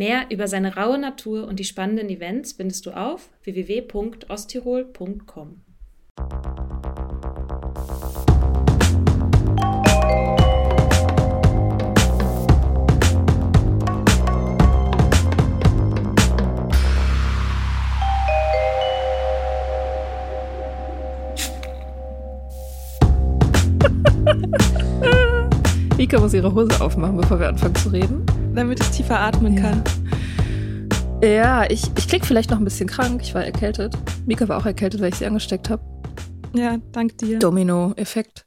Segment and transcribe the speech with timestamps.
[0.00, 5.60] Mehr über seine raue Natur und die spannenden Events findest du auf www.osttirol.com.
[25.98, 28.24] Mika muss ihre Hose aufmachen, bevor wir anfangen zu reden.
[28.54, 29.62] Damit ich tiefer atmen Ja.
[29.62, 29.84] kann.
[31.22, 33.20] Ja, ich, ich klinge vielleicht noch ein bisschen krank.
[33.22, 33.94] Ich war erkältet.
[34.26, 35.82] Mika war auch erkältet, weil ich sie angesteckt habe.
[36.54, 37.38] Ja, dank dir.
[37.38, 38.46] Domino-Effekt.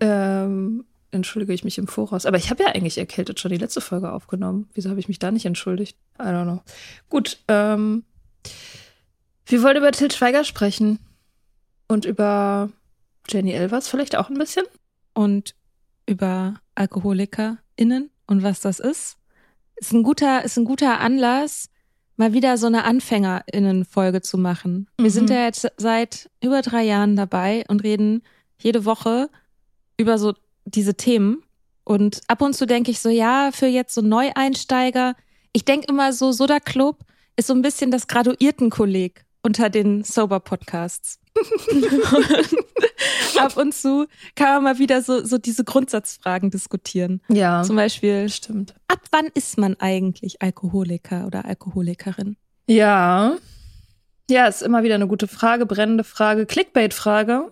[0.00, 2.26] Ähm, entschuldige ich mich im Voraus.
[2.26, 4.68] Aber ich habe ja eigentlich erkältet schon die letzte Folge aufgenommen.
[4.74, 5.96] Wieso habe ich mich da nicht entschuldigt?
[6.18, 6.62] I don't know.
[7.10, 8.04] Gut, ähm,
[9.46, 10.98] wir wollen über Til Schweiger sprechen.
[11.86, 12.70] Und über
[13.28, 14.64] Jenny Elvers vielleicht auch ein bisschen.
[15.12, 15.54] Und
[16.08, 19.16] über AlkoholikerInnen und was das ist.
[19.84, 21.68] Ist ein guter, ist ein guter Anlass,
[22.16, 24.88] mal wieder so eine AnfängerInnen-Folge zu machen.
[24.96, 25.10] Wir Mhm.
[25.10, 28.22] sind ja jetzt seit über drei Jahren dabei und reden
[28.58, 29.28] jede Woche
[29.98, 30.32] über so
[30.64, 31.42] diese Themen.
[31.84, 35.16] Und ab und zu denke ich so, ja, für jetzt so Neueinsteiger,
[35.52, 37.00] ich denke immer so, Soda Club
[37.36, 41.20] ist so ein bisschen das Graduiertenkolleg unter den Sober-Podcasts.
[41.70, 41.84] Und
[43.38, 47.20] ab und zu kann man mal wieder so, so diese Grundsatzfragen diskutieren.
[47.28, 48.74] Ja, Zum Beispiel, stimmt.
[48.88, 52.36] ab wann ist man eigentlich Alkoholiker oder Alkoholikerin?
[52.66, 53.36] Ja.
[54.30, 57.50] Ja, ist immer wieder eine gute Frage, brennende Frage, Clickbait-Frage.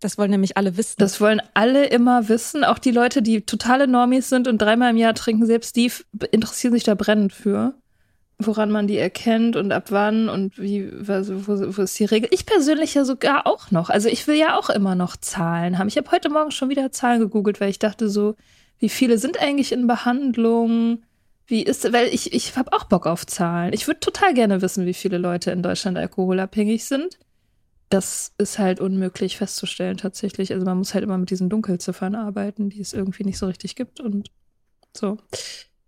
[0.00, 0.96] Das wollen nämlich alle wissen.
[0.98, 2.64] Das wollen alle immer wissen.
[2.64, 5.90] Auch die Leute, die totale Normis sind und dreimal im Jahr trinken, selbst die
[6.30, 7.74] interessieren sich da brennend für.
[8.38, 12.28] Woran man die erkennt und ab wann und wie, was- wo, wo ist die Regel.
[12.32, 13.90] Ich persönlich ja sogar auch noch.
[13.90, 15.86] Also ich will ja auch immer noch Zahlen haben.
[15.88, 18.34] Ich habe heute Morgen schon wieder Zahlen gegoogelt, weil ich dachte so,
[18.80, 21.04] wie viele sind eigentlich in Behandlung?
[21.46, 23.72] Wie ist, weil ich, ich habe auch Bock auf Zahlen.
[23.72, 27.18] Ich würde total gerne wissen, wie viele Leute in Deutschland alkoholabhängig sind.
[27.90, 30.52] Das ist halt unmöglich festzustellen tatsächlich.
[30.52, 33.76] Also man muss halt immer mit diesen Dunkelziffern arbeiten, die es irgendwie nicht so richtig
[33.76, 34.30] gibt und
[34.96, 35.18] so.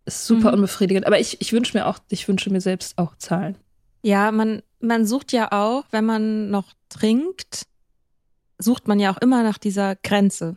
[0.06, 0.54] Ist super Mhm.
[0.54, 1.06] unbefriedigend.
[1.06, 3.56] Aber ich, ich wünsche mir auch, ich wünsche mir selbst auch Zahlen.
[4.02, 7.66] Ja, man, man sucht ja auch, wenn man noch trinkt,
[8.58, 10.56] sucht man ja auch immer nach dieser Grenze,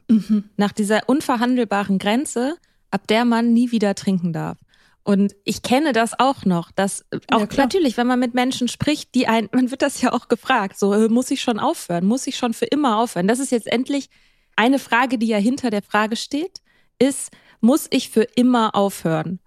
[0.55, 2.55] nach dieser unverhandelbaren Grenze,
[2.91, 4.57] ab der man nie wieder trinken darf.
[5.03, 8.67] Und ich kenne das auch noch, dass äh, auch Ja, natürlich, wenn man mit Menschen
[8.67, 12.05] spricht, die ein, man wird das ja auch gefragt, so äh, muss ich schon aufhören,
[12.05, 13.27] muss ich schon für immer aufhören.
[13.27, 14.09] Das ist jetzt endlich
[14.55, 16.61] eine Frage, die ja hinter der Frage steht,
[16.99, 19.39] ist, muss ich für immer aufhören?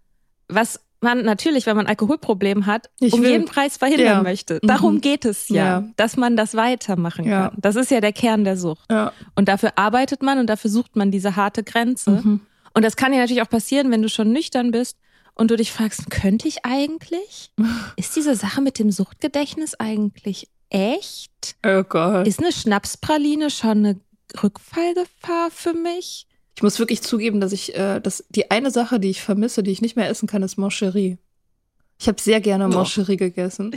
[0.48, 3.30] Was man natürlich, wenn man Alkoholproblem hat, Ich um will.
[3.30, 4.22] jeden Preis verhindern Ja.
[4.22, 4.60] möchte.
[4.62, 4.66] Mhm.
[4.68, 5.84] Darum geht es ja, Ja.
[5.96, 7.48] dass man das weitermachen Ja.
[7.48, 7.58] kann.
[7.60, 8.88] Das ist ja der Kern der Sucht.
[9.34, 12.22] Und dafür arbeitet man und dafür sucht man diese harte Grenze.
[12.22, 12.40] Mhm.
[12.74, 14.96] Und das kann ja natürlich auch passieren, wenn du schon nüchtern bist
[15.34, 17.50] und du dich fragst, könnte ich eigentlich?
[17.96, 21.56] Ist diese Sache mit dem Suchtgedächtnis eigentlich echt?
[21.66, 22.26] Oh Gott.
[22.28, 24.00] Ist eine Schnapspraline schon eine
[24.40, 26.26] Rückfallgefahr für mich?
[26.56, 29.70] Ich muss wirklich zugeben, dass ich, äh, dass die eine Sache, die ich vermisse, die
[29.70, 31.18] ich nicht mehr essen kann, ist Moncherie.
[31.98, 32.68] Ich habe sehr gerne Oh.
[32.68, 33.70] Moncherie gegessen.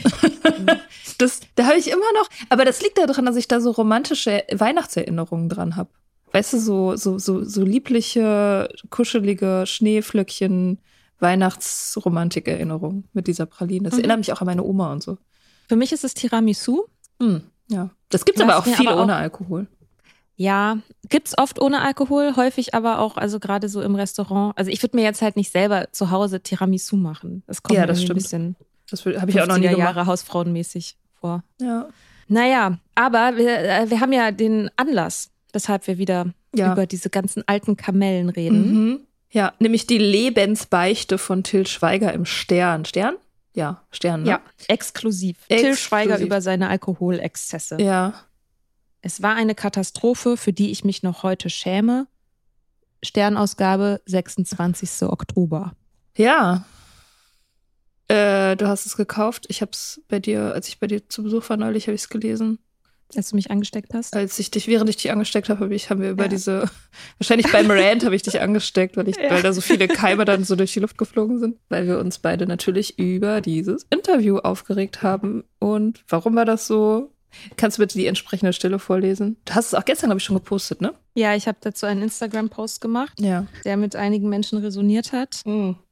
[1.20, 4.44] das, da habe ich immer noch, aber das liegt daran, dass ich da so romantische
[4.52, 5.90] Weihnachtserinnerungen dran habe.
[6.32, 10.80] Weißt du, so, so, so, so liebliche, kuschelige Schneeflöckchen,
[11.20, 13.84] Weihnachtsromantik-Erinnerung mit dieser Praline.
[13.86, 14.00] Das Mhm.
[14.00, 15.18] erinnert mich auch an meine Oma und so.
[15.70, 16.84] Für mich ist es Tiramisu.
[17.22, 17.90] Hm, ja.
[18.10, 19.68] Das gibt's aber auch viel aber auch- ohne Alkohol.
[20.38, 20.80] Ja,
[21.10, 24.58] gibt's oft ohne Alkohol, häufig aber auch, also gerade so im Restaurant.
[24.58, 27.44] Also ich würde mir jetzt halt nicht selber zu Hause Tiramisu machen.
[27.48, 28.20] Das kommt Ja, das stimmt.
[28.20, 28.56] ein bisschen
[28.90, 29.78] Das habe ich auch noch nie 50er gemacht.
[29.96, 31.44] Jahre Hausfrauenmäßig vor.
[31.62, 31.88] Ja.
[32.28, 36.74] Naja, aber wir, äh, wir haben ja den Anlass, weshalb wir wieder Ja.
[36.74, 38.74] über diese ganzen alten Kamellen reden.
[38.74, 39.00] Mhm.
[39.32, 42.86] Ja, nämlich die Lebensbeichte von Till Schweiger im Stern.
[42.86, 43.16] Stern?
[43.54, 44.24] Ja, Stern.
[44.24, 44.30] Ne?
[44.32, 45.38] Ja, exklusiv.
[45.48, 45.80] Till Exklusiv.
[45.80, 47.78] Schweiger über seine Alkoholexzesse.
[47.82, 48.14] Ja.
[49.06, 52.08] Es war eine Katastrophe, für die ich mich noch heute schäme.
[53.04, 55.04] Sternausgabe 26.
[55.04, 55.74] Oktober.
[56.18, 56.66] Ja.
[58.08, 59.46] Äh, du hast es gekauft.
[59.50, 62.02] Ich habe es bei dir, als ich bei dir zu Besuch war neulich, habe ich
[62.02, 62.58] es gelesen.
[63.16, 64.16] Als du mich angesteckt hast.
[64.16, 66.30] Als ich dich, während ich dich angesteckt habe, habe ich, haben wir über Ja.
[66.30, 66.68] diese,
[67.20, 69.30] wahrscheinlich beim Rant habe ich dich angesteckt, weil ich, Ja.
[69.30, 72.18] weil da so viele Keime dann so durch die Luft geflogen sind, weil wir uns
[72.18, 75.44] beide natürlich über dieses Interview aufgeregt haben.
[75.60, 77.12] Und warum war das so?
[77.58, 79.38] Kannst du bitte die entsprechende Stelle vorlesen?
[79.46, 80.94] Du hast es auch gestern, glaube ich, schon gepostet, ne?
[81.14, 83.46] Ja, ich habe dazu einen Instagram-Post gemacht, Ja.
[83.64, 85.42] der mit einigen Menschen resoniert hat.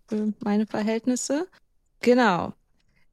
[0.08, 1.48] für meine Verhältnisse.
[2.02, 2.54] Genau.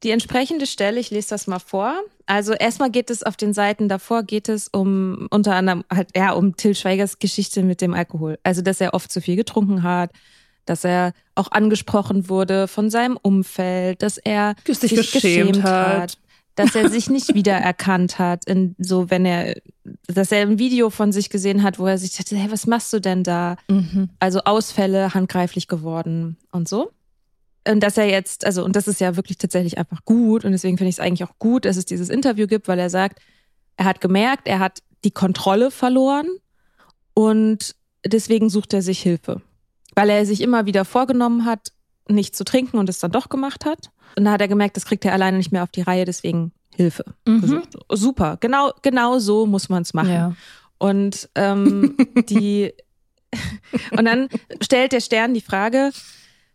[0.02, 1.94] Die entsprechende Stelle, ich lese das mal vor.
[2.26, 6.32] Also erstmal geht es auf den Seiten davor, geht es um unter anderem halt, ja,
[6.32, 8.38] um Till Schweigers Geschichte mit dem Alkohol.
[8.42, 10.10] Also, dass er oft zu viel getrunken hat,
[10.64, 16.18] dass er auch angesprochen wurde von seinem Umfeld, dass er Sich geschämt hat.
[16.54, 19.54] Dass er sich nicht wiedererkannt hat, in so wenn er,
[20.06, 22.92] dass er ein Video von sich gesehen hat, wo er sich dachte, hey, was machst
[22.92, 23.56] du denn da?
[23.68, 24.10] Mhm.
[24.18, 26.90] Also Ausfälle handgreiflich geworden und so.
[27.68, 30.44] Und dass er jetzt, also, und das ist ja wirklich tatsächlich einfach gut.
[30.44, 32.90] Und deswegen finde ich es eigentlich auch gut, dass es dieses Interview gibt, weil er
[32.90, 33.20] sagt,
[33.76, 36.28] er hat gemerkt, er hat die Kontrolle verloren
[37.14, 37.74] und
[38.04, 39.42] deswegen sucht er sich Hilfe.
[39.94, 41.72] Weil er sich immer wieder vorgenommen hat,
[42.08, 43.90] nicht zu trinken und es dann doch gemacht hat.
[44.16, 46.52] Und da hat er gemerkt, das kriegt er alleine nicht mehr auf die Reihe, deswegen
[46.74, 47.04] Hilfe.
[47.26, 47.40] Mhm.
[47.40, 47.68] gesucht.
[47.90, 50.12] Super, genau, genau so muss man es machen.
[50.12, 50.36] Ja.
[50.78, 51.96] Und ähm,
[52.28, 52.72] die
[53.92, 54.28] und dann
[54.60, 55.92] stellt der Stern die Frage,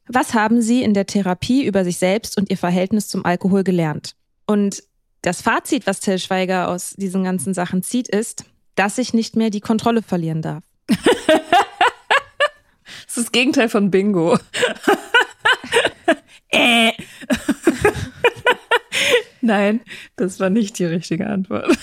[0.08, 4.16] was haben Sie in der Therapie über sich selbst und Ihr Verhältnis zum Alkohol gelernt?
[4.46, 4.84] Und
[5.22, 8.46] das Fazit, was Till Schweiger aus diesen ganzen Sachen zieht, ist,
[8.76, 10.64] dass ich nicht mehr die Kontrolle verlieren darf.
[13.08, 14.38] Das ist das Gegenteil von Bingo.
[16.50, 16.92] äh.
[19.42, 19.82] Nein,
[20.16, 21.78] das war nicht die richtige Antwort.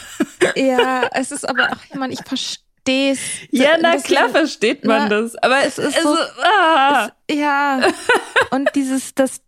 [0.56, 3.20] Ja, es ist aber, ach man, ich verstehe es.
[3.50, 5.36] Ja, na Deswegen- klar versteht man na, das.
[5.36, 6.22] Aber es es ist ist so- so.
[6.42, 7.10] Ah.
[7.28, 7.80] Es, ja,
[8.50, 9.42] und dieses, das,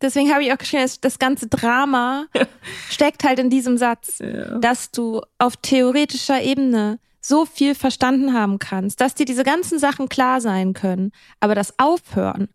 [0.00, 2.26] deswegen habe ich auch geschrieben, das, das ganze Drama
[2.90, 4.18] steckt halt in diesem Satz.
[4.20, 4.58] Ja.
[4.58, 10.08] dass du auf theoretischer Ebene so viel verstanden haben kannst, dass dir diese ganzen Sachen
[10.08, 12.48] klar sein können, aber das Aufhören,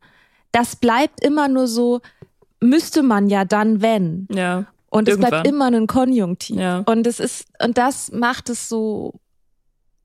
[0.51, 2.01] das bleibt immer nur so,
[2.59, 4.27] müsste man ja dann, wenn.
[4.31, 4.65] ja.
[4.89, 5.29] Und es Irgendwann.
[5.31, 6.55] bleibt immer ein Konjunktiv.
[6.55, 6.79] Ja.
[6.85, 9.19] Und es ist, und das macht es so,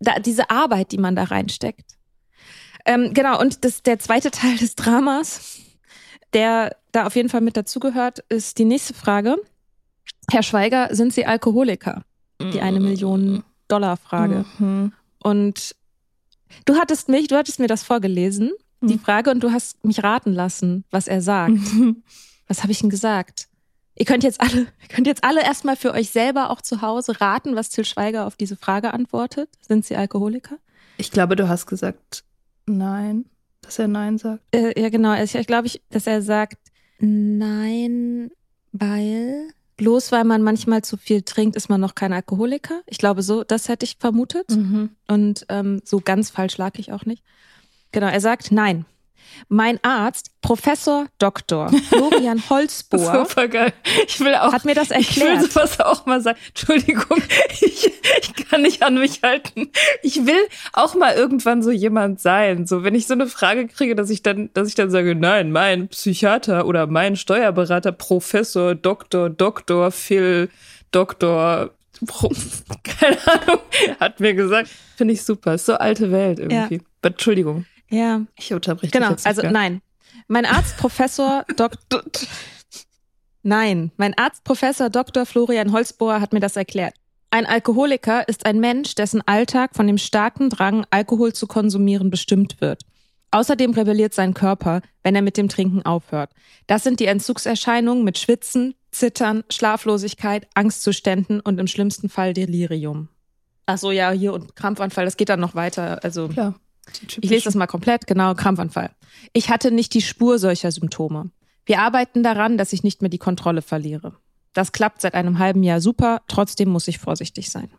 [0.00, 1.96] da, diese Arbeit, die man da reinsteckt.
[2.84, 5.60] Ähm, genau, und das, der zweite Teil des Dramas,
[6.32, 9.36] der da auf jeden Fall mit dazugehört, ist die nächste Frage.
[10.30, 12.04] Herr Schweiger, sind Sie Alkoholiker?
[12.40, 14.44] Die eine Million Dollar Frage.
[14.58, 14.92] Mhm.
[15.22, 15.76] Und
[16.64, 18.50] du hattest mich, du hattest mir das vorgelesen,
[18.82, 19.00] die Mhm.
[19.00, 21.52] Frage, und du hast mich raten lassen, was er sagt.
[22.48, 23.48] Was habe ich denn gesagt?
[23.94, 27.18] Ihr könnt jetzt alle, ihr könnt jetzt alle erstmal für euch selber auch zu Hause
[27.20, 29.48] raten, was Till Schweiger auf diese Frage antwortet.
[29.66, 30.58] Sind Sie Alkoholiker?
[30.98, 32.24] Ich glaube, du hast gesagt
[32.66, 33.24] nein,
[33.62, 34.42] dass er nein sagt.
[34.54, 35.14] Äh, ja, genau.
[35.22, 36.58] Ich, ich glaube, ich, dass er sagt,
[36.98, 38.30] nein,
[38.72, 42.82] weil bloß weil man manchmal zu viel trinkt, ist man noch kein Alkoholiker.
[42.86, 44.50] Ich glaube, so, das hätte ich vermutet.
[44.50, 44.90] Mhm.
[45.08, 47.22] Und ähm, so ganz falsch lag ich auch nicht.
[47.92, 48.84] Genau, er sagt, nein.
[49.48, 51.70] Mein Arzt, Professor Dr.
[51.88, 53.72] Florian Holzbohr, Super geil.
[54.06, 54.52] Ich will auch.
[54.52, 55.52] hat mir das Ich will erklärt.
[55.52, 56.38] sowas auch mal sagen.
[56.48, 57.18] Entschuldigung,
[57.60, 59.70] ich, ich kann nicht an mich halten.
[60.02, 60.40] Ich will
[60.74, 62.66] auch mal irgendwann so jemand sein.
[62.66, 65.50] So, wenn ich so eine Frage kriege, dass ich dann, dass ich dann sage, nein,
[65.50, 70.50] mein Psychiater oder mein Steuerberater, Professor, Doktor, Doktor, Phil,
[70.92, 71.70] Doktor,
[72.84, 73.60] keine Ahnung,
[73.98, 75.54] hat mir gesagt, finde ich super.
[75.54, 76.80] Ist so alte Welt irgendwie.
[77.00, 79.10] Aber Entschuldigung, Ja, ich unterbreche dich genau.
[79.10, 79.50] jetzt nicht Also mehr.
[79.52, 79.82] nein.
[80.28, 82.02] Mein Arzt, Professor Dr.
[83.42, 85.26] Nein, mein Arzt, Professor Dr.
[85.26, 86.94] Florian Holzbohr hat mir das erklärt.
[87.30, 92.60] Ein Alkoholiker ist ein Mensch, dessen Alltag von dem starken Drang, Alkohol zu konsumieren, bestimmt
[92.60, 92.82] wird.
[93.30, 96.30] Außerdem rebelliert sein Körper, wenn er mit dem Trinken aufhört.
[96.66, 103.08] Das sind die Entzugserscheinungen mit Schwitzen, Zittern, Schlaflosigkeit, Angstzuständen und im schlimmsten Fall Delirium.
[103.64, 106.04] Ach so, ja, hier und Krampfanfall, das geht dann noch weiter.
[106.04, 106.54] Also Klar.
[107.20, 108.90] Ich lese das mal komplett, genau, Krampfanfall.
[109.32, 111.30] Ich hatte nicht die Spur solcher Symptome.
[111.64, 114.14] Wir arbeiten daran, dass ich nicht mehr die Kontrolle verliere.
[114.52, 117.70] Das klappt seit einem halben Jahr super, trotzdem muss ich vorsichtig sein.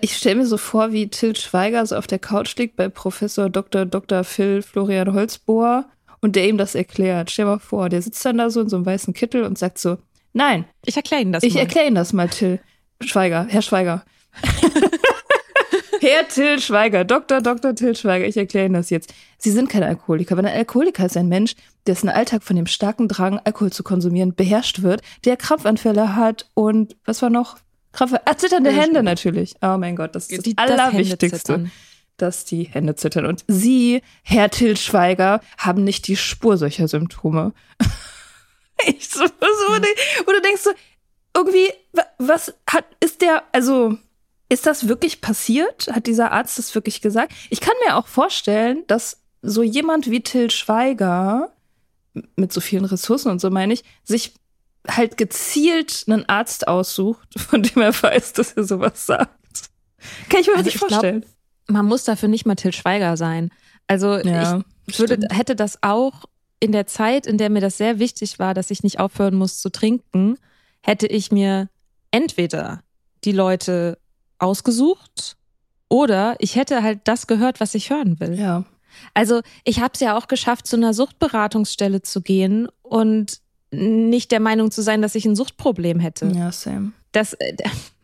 [0.00, 3.48] Ich stelle mir so vor, wie Till Schweiger so auf der Couch liegt bei Professor
[3.48, 3.86] Dr.
[3.86, 4.24] Dr.
[4.24, 5.86] Phil Florian Holzbohr
[6.20, 7.30] und der ihm das erklärt.
[7.30, 9.58] Stell dir mal vor, der sitzt dann da so in so einem weißen Kittel und
[9.58, 9.98] sagt so,
[10.32, 10.64] nein.
[10.84, 11.60] Ich erkläre Ihnen das ich mal.
[11.60, 12.58] Ich erkläre Ihnen das mal, Till
[13.00, 14.04] Schweiger, Herr Schweiger.
[16.00, 17.40] Herr Till Schweiger, Dr.
[17.40, 17.74] Dr.
[17.74, 19.12] Till Schweiger, ich erkläre Ihnen das jetzt.
[19.38, 20.36] Sie sind kein Alkoholiker.
[20.36, 21.54] Wenn ein Alkoholiker ist ein Mensch,
[21.86, 26.96] dessen Alltag von dem starken Drang, Alkohol zu konsumieren, beherrscht wird, der Krampfanfälle hat und
[27.04, 27.58] was war noch?
[27.92, 29.54] Krampf, ah, zitternde Hände natürlich.
[29.62, 31.70] Oh mein Gott, das ist das, das Allerwichtigste.
[32.18, 33.26] Dass die Hände zittern.
[33.26, 37.52] Und Sie, Herr Till Schweiger, haben nicht die Spur solcher Symptome.
[38.86, 39.32] ich so, so,
[40.24, 40.70] wo du denkst so,
[41.34, 41.70] irgendwie,
[42.18, 43.98] was hat, ist der, also,
[44.48, 45.88] ist das wirklich passiert?
[45.92, 47.32] Hat dieser Arzt das wirklich gesagt?
[47.50, 51.52] Ich kann mir auch vorstellen, dass so jemand wie Till Schweiger
[52.36, 54.34] mit so vielen Ressourcen und so meine ich, sich
[54.88, 59.30] halt gezielt einen Arzt aussucht, von dem er weiß, dass er sowas sagt.
[60.28, 61.20] Kann ich mir also nicht vorstellen.
[61.20, 61.32] Glaub,
[61.68, 63.50] man muss dafür nicht mal Till Schweiger sein.
[63.88, 66.24] Also ja, ich würde, hätte das auch
[66.60, 69.60] in der Zeit, in der mir das sehr wichtig war, dass ich nicht aufhören muss
[69.60, 70.38] zu trinken,
[70.82, 71.68] hätte ich mir
[72.10, 72.82] entweder
[73.24, 73.98] die Leute
[74.38, 75.36] ausgesucht
[75.88, 78.38] oder ich hätte halt das gehört, was ich hören will.
[78.38, 78.64] Ja.
[79.14, 83.40] Also ich habe es ja auch geschafft, zu einer Suchtberatungsstelle zu gehen und
[83.70, 86.26] nicht der Meinung zu sein, dass ich ein Suchtproblem hätte.
[86.28, 86.92] Ja, same.
[87.12, 87.56] Das, äh,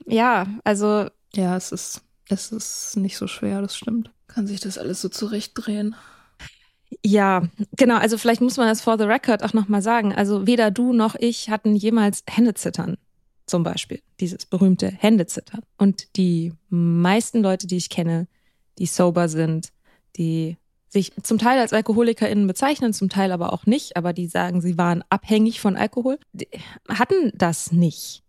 [0.07, 1.07] ja, also.
[1.35, 4.11] Ja, es ist, es ist nicht so schwer, das stimmt.
[4.29, 5.95] Kann sich das alles so zurechtdrehen.
[7.05, 7.43] Ja,
[7.77, 7.97] genau.
[7.97, 10.15] Also vielleicht muss man das for the record auch nochmal sagen.
[10.15, 12.99] Also weder du noch ich hatten jemals Händezittern
[13.46, 15.62] zum Beispiel, dieses berühmte Händezittern.
[15.78, 18.28] Und die meisten Leute, die ich kenne,
[18.78, 19.72] die sober sind,
[20.16, 20.56] die
[20.88, 24.76] sich zum Teil als AlkoholikerInnen bezeichnen, zum Teil aber auch nicht, aber die sagen, sie
[24.76, 26.18] waren abhängig von Alkohol,
[26.88, 28.22] hatten das nicht.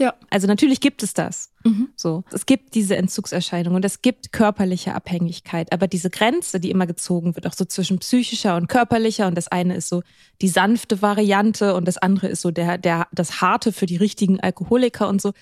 [0.00, 0.14] Ja.
[0.30, 1.52] Also natürlich gibt es das.
[1.62, 1.90] Mhm.
[1.94, 2.24] So.
[2.32, 5.72] Es gibt diese Entzugserscheinung und es gibt körperliche Abhängigkeit.
[5.72, 9.48] Aber diese Grenze, die immer gezogen wird, auch so zwischen psychischer und körperlicher und das
[9.48, 10.02] eine ist so
[10.40, 14.40] die sanfte Variante und das andere ist so der, der, das harte für die richtigen
[14.40, 15.32] Alkoholiker und so.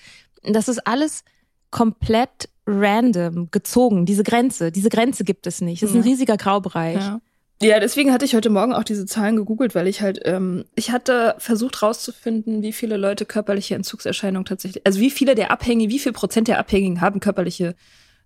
[0.43, 1.23] Das ist alles
[1.71, 4.05] komplett random gezogen.
[4.05, 5.81] Diese Grenze, diese Grenze gibt es nicht.
[5.81, 6.97] Das ist ein riesiger Graubereich.
[6.97, 7.21] Ja.
[7.61, 10.91] Ja, deswegen hatte ich heute Morgen auch diese Zahlen gegoogelt, weil ich halt, ähm, ich
[10.91, 15.99] hatte versucht rauszufinden, wie viele Leute körperliche Entzugserscheinungen tatsächlich, also wie viele der Abhängigen, wie
[15.99, 17.75] viel Prozent der Abhängigen haben körperliche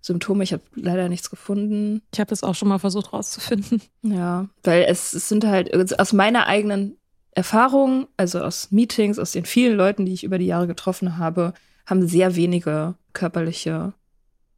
[0.02, 0.44] Symptome.
[0.44, 2.04] Ich habe leider nichts gefunden.
[2.14, 3.82] Ich habe das auch schon mal versucht rauszufinden.
[4.04, 6.98] Ja, weil es, es sind halt also aus meiner eigenen
[7.32, 11.54] Erfahrung, also aus Meetings, aus den vielen Leuten, die ich über die Jahre getroffen habe,
[11.88, 13.94] haben sehr wenige körperliche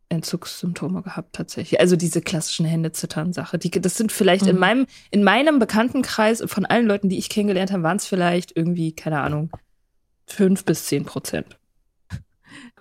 [0.09, 1.79] Entzugssymptome gehabt tatsächlich.
[1.79, 3.57] Also diese klassischen Händezittern-Sache.
[3.57, 4.49] Die, das sind vielleicht mhm.
[4.49, 8.55] in meinem, in meinem Bekanntenkreis von allen Leuten, die ich kennengelernt habe, waren es vielleicht
[8.55, 9.49] irgendwie, keine Ahnung,
[10.27, 11.57] fünf bis zehn Prozent.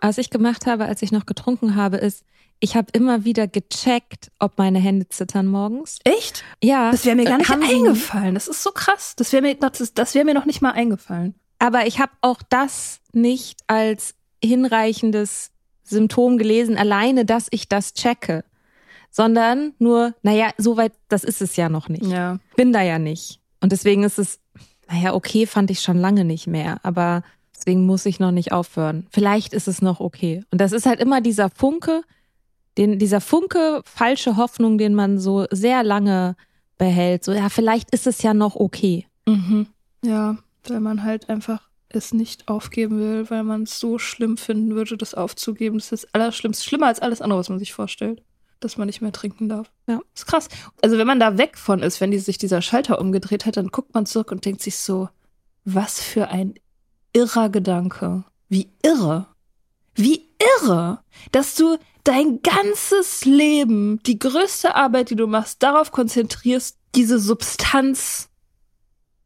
[0.00, 2.24] Was ich gemacht habe, als ich noch getrunken habe, ist,
[2.60, 5.98] ich habe immer wieder gecheckt, ob meine Hände zittern morgens.
[6.04, 6.44] Echt?
[6.62, 6.90] Ja.
[6.90, 8.34] Das wäre mir gar nicht eingefallen.
[8.34, 9.14] Das ist so krass.
[9.16, 11.34] Das wäre mir, das, das wär mir noch nicht mal eingefallen.
[11.58, 15.50] Aber ich habe auch das nicht als hinreichendes
[15.84, 18.44] Symptom gelesen, alleine, dass ich das checke,
[19.10, 22.06] sondern nur, naja, soweit, das ist es ja noch nicht.
[22.06, 22.38] Ja.
[22.56, 23.40] Bin da ja nicht.
[23.60, 24.40] Und deswegen ist es,
[24.90, 27.22] naja, okay, fand ich schon lange nicht mehr, aber
[27.54, 29.06] deswegen muss ich noch nicht aufhören.
[29.10, 30.42] Vielleicht ist es noch okay.
[30.50, 32.02] Und das ist halt immer dieser Funke,
[32.76, 36.36] den, dieser Funke falsche Hoffnung, den man so sehr lange
[36.76, 37.24] behält.
[37.24, 39.06] So, ja, vielleicht ist es ja noch okay.
[39.26, 39.68] Mhm.
[40.04, 40.36] Ja,
[40.68, 44.96] weil man halt einfach es nicht aufgeben will, weil man es so schlimm finden würde,
[44.96, 45.78] das aufzugeben.
[45.78, 46.64] Das ist das Allerschlimmste.
[46.64, 48.22] Schlimmer als alles andere, was man sich vorstellt.
[48.60, 49.70] Dass man nicht mehr trinken darf.
[49.86, 50.00] Ja.
[50.12, 50.48] Das ist krass.
[50.82, 53.68] Also wenn man da weg von ist, wenn die sich dieser Schalter umgedreht hat, dann
[53.68, 55.08] guckt man zurück und denkt sich so,
[55.64, 56.54] was für ein
[57.12, 58.24] irrer Gedanke.
[58.48, 59.26] Wie irre.
[59.94, 60.28] Wie
[60.60, 61.00] irre,
[61.30, 68.28] dass du dein ganzes Leben, die größte Arbeit, die du machst, darauf konzentrierst, diese Substanz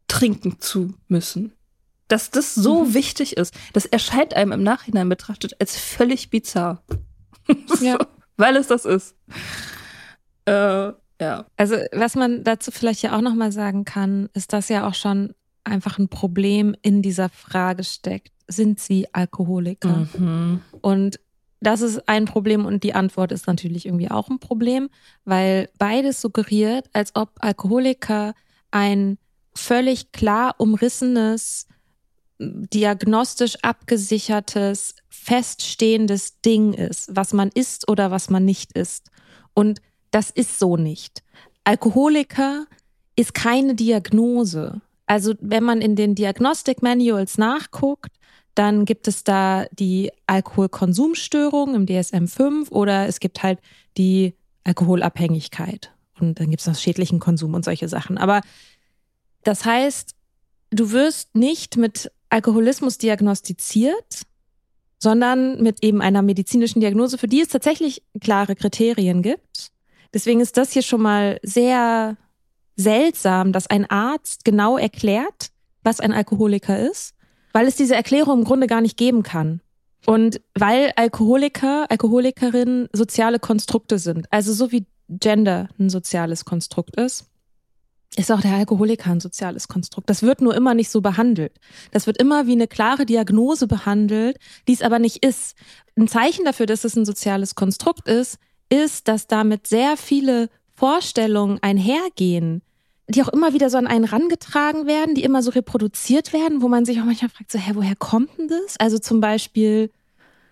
[0.08, 1.52] trinken zu müssen
[2.08, 2.94] dass das so mhm.
[2.94, 6.82] wichtig ist, das erscheint einem im Nachhinein betrachtet als völlig bizarr.
[7.80, 7.96] Ja.
[8.36, 9.14] weil es das ist.
[10.44, 11.46] Äh, ja.
[11.56, 15.34] Also, was man dazu vielleicht ja auch nochmal sagen kann, ist, dass ja auch schon
[15.64, 18.32] einfach ein Problem in dieser Frage steckt.
[18.48, 20.08] Sind sie Alkoholiker?
[20.16, 20.60] Mhm.
[20.80, 21.20] Und
[21.60, 24.88] das ist ein Problem und die Antwort ist natürlich irgendwie auch ein Problem,
[25.24, 28.34] weil beides suggeriert, als ob Alkoholiker
[28.70, 29.18] ein
[29.54, 31.66] völlig klar umrissenes
[32.38, 39.10] diagnostisch abgesichertes, feststehendes Ding ist, was man ist oder was man nicht ist.
[39.54, 39.80] Und
[40.10, 41.22] das ist so nicht.
[41.64, 42.66] Alkoholiker
[43.16, 44.80] ist keine Diagnose.
[45.06, 48.12] Also wenn man in den Diagnostic Manuals nachguckt,
[48.54, 53.60] dann gibt es da die Alkoholkonsumstörung im DSM-5 oder es gibt halt
[53.96, 55.92] die Alkoholabhängigkeit.
[56.18, 58.18] Und dann gibt es noch schädlichen Konsum und solche Sachen.
[58.18, 58.40] Aber
[59.44, 60.14] das heißt,
[60.70, 64.22] du wirst nicht mit Alkoholismus diagnostiziert,
[64.98, 69.70] sondern mit eben einer medizinischen Diagnose, für die es tatsächlich klare Kriterien gibt.
[70.12, 72.16] Deswegen ist das hier schon mal sehr
[72.76, 75.50] seltsam, dass ein Arzt genau erklärt,
[75.82, 77.14] was ein Alkoholiker ist,
[77.52, 79.60] weil es diese Erklärung im Grunde gar nicht geben kann.
[80.06, 87.26] Und weil Alkoholiker, Alkoholikerinnen soziale Konstrukte sind, also so wie Gender ein soziales Konstrukt ist,
[88.18, 90.10] ist auch der Alkoholiker ein soziales Konstrukt.
[90.10, 91.52] Das wird nur immer nicht so behandelt.
[91.92, 95.56] Das wird immer wie eine klare Diagnose behandelt, die es aber nicht ist.
[95.96, 98.38] Ein Zeichen dafür, dass es ein soziales Konstrukt ist,
[98.70, 102.62] ist, dass damit sehr viele Vorstellungen einhergehen,
[103.08, 106.68] die auch immer wieder so an einen rangetragen werden, die immer so reproduziert werden, wo
[106.68, 108.76] man sich auch manchmal fragt, so, hä, woher kommt denn das?
[108.78, 109.90] Also zum Beispiel,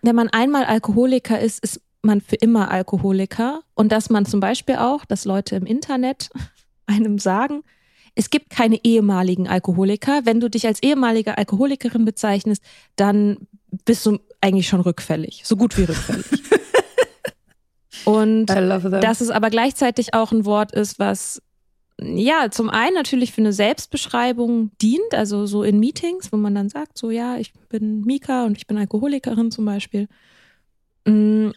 [0.03, 4.77] wenn man einmal Alkoholiker ist, ist man für immer Alkoholiker und dass man zum Beispiel
[4.77, 6.31] auch, dass Leute im Internet
[6.87, 7.63] einem sagen,
[8.15, 10.23] es gibt keine ehemaligen Alkoholiker.
[10.25, 12.63] Wenn du dich als ehemalige Alkoholikerin bezeichnest,
[12.97, 13.47] dann
[13.85, 16.25] bist du eigentlich schon rückfällig, so gut wie rückfällig.
[18.05, 21.43] Und dass es aber gleichzeitig auch ein Wort ist, was
[22.01, 26.69] ja zum einen natürlich für eine Selbstbeschreibung dient, also so in Meetings, wo man dann
[26.69, 30.09] sagt, so ja, ich bin Mika und ich bin Alkoholikerin zum Beispiel.
[31.05, 31.51] Mm,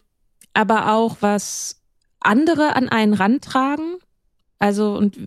[0.53, 1.81] aber auch was
[2.19, 3.98] andere an einen rantragen.
[4.60, 5.18] Also und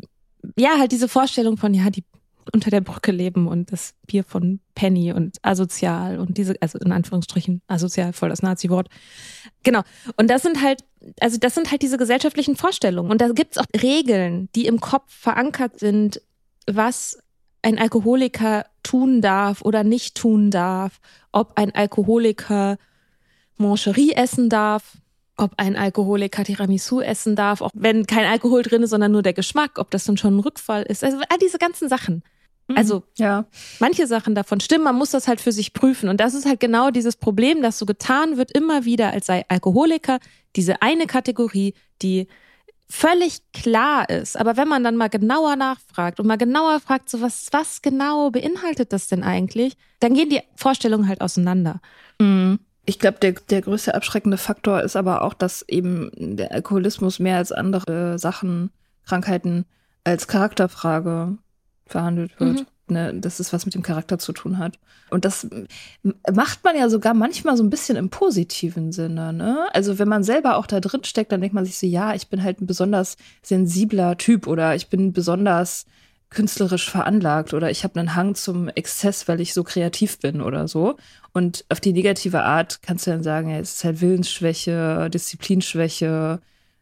[0.56, 2.04] ja, halt diese Vorstellung von, ja, die
[2.52, 6.92] unter der Brücke leben und das Bier von Penny und asozial und diese, also in
[6.92, 8.88] Anführungsstrichen asozial, voll das Nazi-Wort.
[9.62, 9.82] Genau.
[10.16, 10.84] Und das sind halt,
[11.20, 13.10] also das sind halt diese gesellschaftlichen Vorstellungen.
[13.10, 16.20] Und da gibt's auch Regeln, die im Kopf verankert sind,
[16.66, 17.18] was
[17.62, 22.76] ein Alkoholiker tun darf oder nicht tun darf, ob ein Alkoholiker
[23.56, 24.96] Mancherie essen darf,
[25.36, 29.32] ob ein Alkoholiker Tiramisu essen darf, auch wenn kein Alkohol drin ist, sondern nur der
[29.32, 31.02] Geschmack, ob das dann schon ein Rückfall ist.
[31.02, 32.22] Also all diese ganzen Sachen.
[32.68, 32.76] Mhm.
[32.76, 33.46] Also ja.
[33.80, 36.08] manche Sachen davon stimmen, man muss das halt für sich prüfen.
[36.08, 39.44] Und das ist halt genau dieses Problem, das so getan wird, immer wieder, als sei
[39.48, 40.18] Alkoholiker
[40.54, 42.28] diese eine Kategorie, die
[42.88, 44.36] völlig klar ist.
[44.36, 48.30] Aber wenn man dann mal genauer nachfragt und mal genauer fragt, so was, was genau
[48.30, 51.80] beinhaltet das denn eigentlich, dann gehen die Vorstellungen halt auseinander.
[52.20, 52.58] Mhm.
[52.84, 57.36] Ich glaube, der, der größte abschreckende Faktor ist aber auch, dass eben der Alkoholismus mehr
[57.36, 58.70] als andere Sachen,
[59.06, 59.66] Krankheiten
[60.04, 61.36] als Charakterfrage
[61.86, 62.60] verhandelt wird.
[62.60, 62.66] Mhm.
[62.88, 64.78] Ne, dass es was mit dem Charakter zu tun hat.
[65.08, 65.46] Und das
[66.30, 69.32] macht man ja sogar manchmal so ein bisschen im positiven Sinne.
[69.32, 69.68] Ne?
[69.72, 72.28] Also wenn man selber auch da drin steckt, dann denkt man sich so, ja, ich
[72.28, 75.86] bin halt ein besonders sensibler Typ oder ich bin besonders
[76.28, 80.66] künstlerisch veranlagt oder ich habe einen Hang zum Exzess, weil ich so kreativ bin oder
[80.66, 80.96] so.
[81.32, 86.40] Und auf die negative Art kannst du dann sagen, ja, es ist halt Willensschwäche, Disziplinschwäche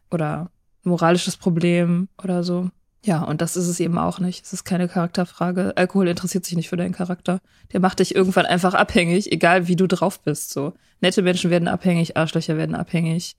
[0.09, 0.51] oder
[0.83, 2.69] moralisches Problem oder so.
[3.03, 4.45] Ja, und das ist es eben auch nicht.
[4.45, 5.73] Es ist keine Charakterfrage.
[5.75, 7.39] Alkohol interessiert sich nicht für deinen Charakter.
[7.73, 10.51] Der macht dich irgendwann einfach abhängig, egal wie du drauf bist.
[10.51, 13.37] So nette Menschen werden abhängig, Arschlöcher werden abhängig.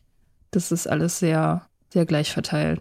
[0.51, 2.81] Das ist alles sehr, sehr gleich verteilt.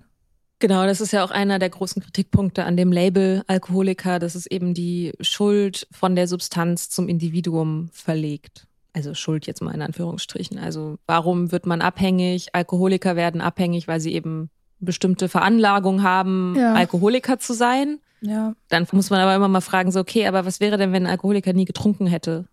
[0.61, 4.45] Genau, das ist ja auch einer der großen Kritikpunkte an dem Label Alkoholiker, dass es
[4.45, 8.67] eben die Schuld von der Substanz zum Individuum verlegt.
[8.93, 10.59] Also Schuld jetzt mal in Anführungsstrichen.
[10.59, 12.53] Also warum wird man abhängig?
[12.53, 16.75] Alkoholiker werden abhängig, weil sie eben bestimmte Veranlagung haben, ja.
[16.75, 17.97] Alkoholiker zu sein.
[18.21, 18.53] Ja.
[18.69, 21.11] Dann muss man aber immer mal fragen, so, okay, aber was wäre denn, wenn ein
[21.11, 22.45] Alkoholiker nie getrunken hätte?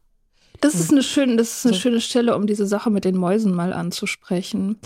[0.62, 1.80] Das ist eine schöne, das ist eine so.
[1.80, 4.78] schöne Stelle, um diese Sache mit den Mäusen mal anzusprechen.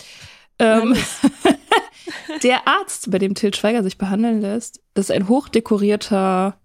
[0.59, 0.97] Ähm,
[2.42, 6.57] der Arzt, bei dem Til Schweiger sich behandeln lässt, das ist ein hochdekorierter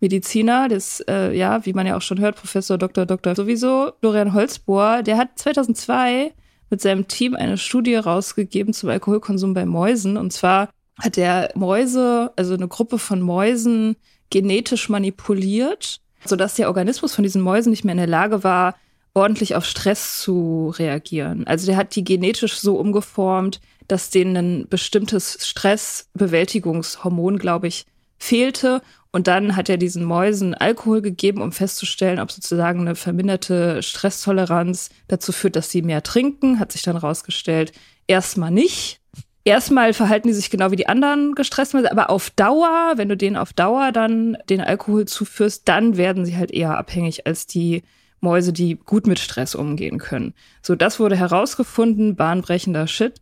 [0.00, 3.06] Mediziner, das, äh, ja, wie man ja auch schon hört, Professor Dr.
[3.06, 3.34] Dr.
[3.34, 6.32] sowieso, Florian Holzbohr, der hat 2002
[6.70, 10.16] mit seinem Team eine Studie rausgegeben zum Alkoholkonsum bei Mäusen.
[10.16, 13.96] Und zwar hat er Mäuse, also eine Gruppe von Mäusen,
[14.30, 18.74] genetisch manipuliert, sodass der Organismus von diesen Mäusen nicht mehr in der Lage war,
[19.14, 21.46] ordentlich auf Stress zu reagieren.
[21.46, 27.86] Also der hat die genetisch so umgeformt, dass denen ein bestimmtes Stressbewältigungshormon, glaube ich,
[28.18, 28.82] fehlte.
[29.12, 34.90] Und dann hat er diesen Mäusen Alkohol gegeben, um festzustellen, ob sozusagen eine verminderte Stresstoleranz
[35.08, 36.58] dazu führt, dass sie mehr trinken.
[36.58, 37.72] Hat sich dann rausgestellt,
[38.06, 39.00] erstmal nicht.
[39.44, 43.36] Erstmal verhalten die sich genau wie die anderen gestresst, aber auf Dauer, wenn du denen
[43.36, 47.84] auf Dauer dann den Alkohol zuführst, dann werden sie halt eher abhängig als die
[48.20, 50.34] Mäuse, die gut mit Stress umgehen können.
[50.62, 53.20] So, das wurde herausgefunden, bahnbrechender Shit.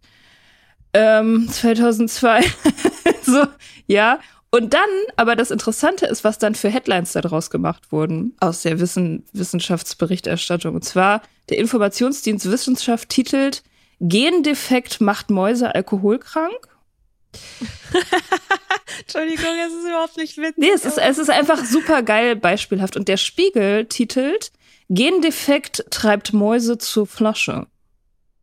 [0.94, 2.42] Ähm, 2002.
[3.22, 3.44] so,
[3.86, 4.20] ja.
[4.50, 8.78] Und dann, aber das Interessante ist, was dann für Headlines daraus gemacht wurden aus der
[8.78, 10.76] Wissen, Wissenschaftsberichterstattung.
[10.76, 13.64] Und zwar der Informationsdienst Wissenschaft titelt
[14.00, 16.68] Gendefekt macht Mäuse alkoholkrank.
[19.00, 20.54] Entschuldigung, es ist überhaupt nicht witzig.
[20.56, 22.96] Nee, es ist, es ist einfach super geil beispielhaft.
[22.96, 24.52] Und der Spiegel titelt
[24.88, 27.66] Gendefekt treibt Mäuse zur Flasche.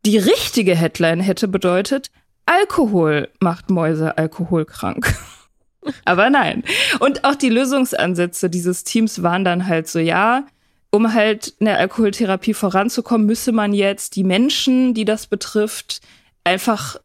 [0.06, 2.12] Die richtige Headline hätte bedeutet
[2.46, 5.14] Alkohol macht Mäuse alkoholkrank.
[6.06, 6.64] Aber nein.
[7.00, 10.46] Und auch die Lösungsansätze dieses Teams waren dann halt so, ja,
[10.92, 16.02] um halt in der Alkoholtherapie voranzukommen, müsse man jetzt die Menschen, die das betrifft,
[16.44, 16.98] einfach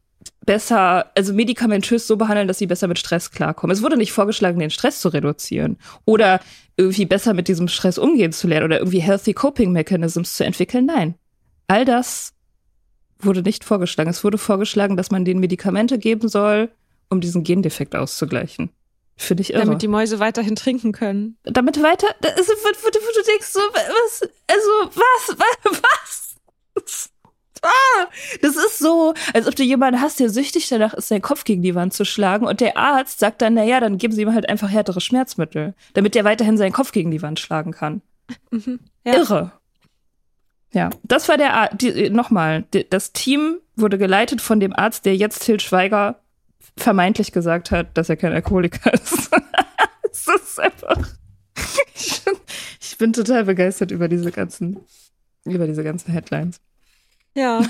[0.45, 3.75] besser, also medikamentös so behandeln, dass sie besser mit Stress klarkommen.
[3.75, 6.41] Es wurde nicht vorgeschlagen, den Stress zu reduzieren oder
[6.77, 10.87] irgendwie besser mit diesem Stress umgehen zu lernen oder irgendwie healthy coping mechanisms zu entwickeln.
[10.87, 11.15] Nein.
[11.69, 12.33] All das
[13.19, 14.11] wurde nicht vorgeschlagen.
[14.11, 16.71] Es wurde vorgeschlagen, dass man denen Medikamente geben soll,
[17.09, 18.71] um diesen Gendefekt auszugleichen.
[19.17, 19.65] Finde ich irre.
[19.65, 21.39] Damit die Mäuse weiterhin trinken können.
[21.45, 26.37] Damit weiter, das ist, wo, wo, wo du denkst so, was, also, was, was,
[26.75, 27.11] was?
[27.63, 28.07] Ah,
[28.43, 31.63] das ist so, als ob du jemanden hast, der süchtig danach ist, seinen Kopf gegen
[31.63, 34.35] die Wand zu schlagen und der Arzt sagt dann, na ja, dann geben sie ihm
[34.35, 38.03] halt einfach härtere Schmerzmittel, damit der weiterhin seinen Kopf gegen die Wand schlagen kann.
[38.51, 38.81] Mhm.
[39.05, 39.15] Ja.
[39.15, 39.53] Irre.
[40.77, 45.17] Ja, das war der Arzt, nochmal, die, das Team wurde geleitet von dem Arzt, der
[45.17, 46.21] jetzt Till Schweiger
[46.77, 49.31] vermeintlich gesagt hat, dass er kein Alkoholiker ist.
[50.03, 50.99] das ist einfach.
[51.95, 52.35] Ich bin,
[52.79, 54.81] ich bin total begeistert über diese ganzen,
[55.47, 56.61] über diese ganzen Headlines.
[57.35, 57.63] Ja.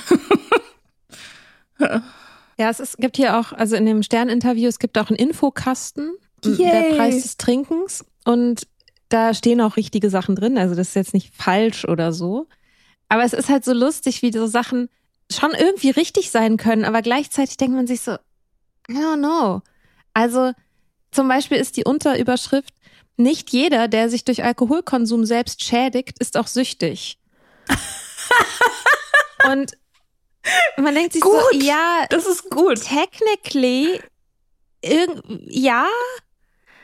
[1.79, 6.12] ja, es ist, gibt hier auch, also in dem Stern-Interview, es gibt auch einen Infokasten,
[6.45, 6.57] Yay.
[6.57, 8.05] der Preis des Trinkens.
[8.25, 8.66] Und
[9.11, 10.59] da stehen auch richtige Sachen drin.
[10.59, 12.49] Also das ist jetzt nicht falsch oder so.
[13.09, 14.88] Aber es ist halt so lustig, wie so Sachen
[15.31, 18.12] schon irgendwie richtig sein können, aber gleichzeitig denkt man sich so,
[18.88, 19.62] I don't know.
[20.14, 20.53] Also
[21.11, 22.73] zum Beispiel ist die Unterüberschrift,
[23.16, 27.19] nicht jeder, der sich durch Alkoholkonsum selbst schädigt, ist auch süchtig.
[29.51, 29.73] Und
[30.77, 32.81] man denkt sich Gut, so, ja, Das ist gut.
[32.83, 34.01] technically,
[35.49, 35.87] ja,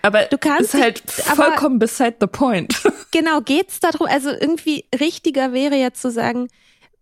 [0.03, 2.75] Aber Du kannst ist halt vollkommen beside the point.
[3.13, 6.49] Genau, geht's darum, also irgendwie richtiger wäre jetzt zu sagen,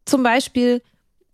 [0.04, 0.82] zum Beispiel,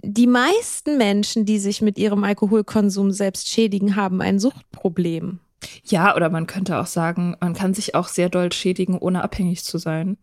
[0.02, 5.40] die meisten Menschen, die sich mit ihrem Alkoholkonsum selbst schädigen, haben ein Suchtproblem.
[5.84, 9.64] Ja, oder man könnte auch sagen, man kann sich auch sehr doll schädigen, ohne abhängig
[9.64, 10.16] zu sein.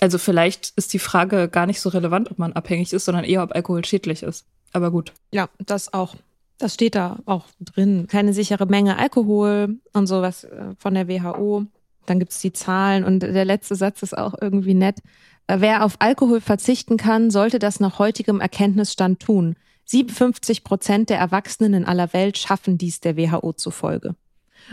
[0.00, 3.42] Also vielleicht ist die Frage gar nicht so relevant, ob man abhängig ist, sondern eher,
[3.42, 4.46] ob Alkohol schädlich ist.
[4.72, 5.12] Aber gut.
[5.32, 6.16] Ja, das auch.
[6.58, 8.06] Das steht da auch drin.
[8.08, 11.66] Keine sichere Menge Alkohol und sowas äh, von der WHO.
[12.06, 14.98] Dann gibt's die Zahlen und der letzte Satz ist auch irgendwie nett.
[15.46, 19.56] Äh, Wer auf Alkohol verzichten kann, sollte das nach heutigem Erkenntnisstand tun.
[19.86, 24.14] 57 Prozent der Erwachsenen in aller Welt schaffen dies der WHO zufolge.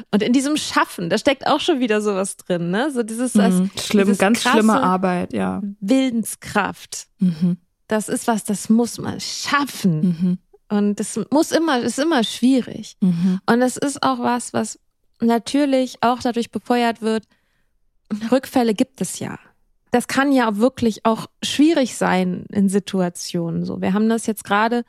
[0.09, 2.91] Und in diesem Schaffen, da steckt auch schon wieder sowas drin, ne?
[2.91, 3.71] So dieses das, Mhm.
[3.77, 5.61] Schlimm, dieses ganz schlimme Arbeit, ja.
[5.81, 7.07] Willenskraft.
[7.19, 7.57] Mhm.
[7.87, 10.01] Das ist was, das muss man schaffen.
[10.01, 10.37] Mhm.
[10.69, 12.95] Und das muss immer, ist immer schwierig.
[13.01, 13.41] Mhm.
[13.45, 14.79] Und es ist auch was, was
[15.21, 17.25] natürlich auch dadurch befeuert wird.
[18.31, 19.39] Rückfälle gibt es ja.
[19.91, 23.65] Das kann ja wirklich auch schwierig sein in Situationen.
[23.65, 24.83] So, wir haben das jetzt gerade.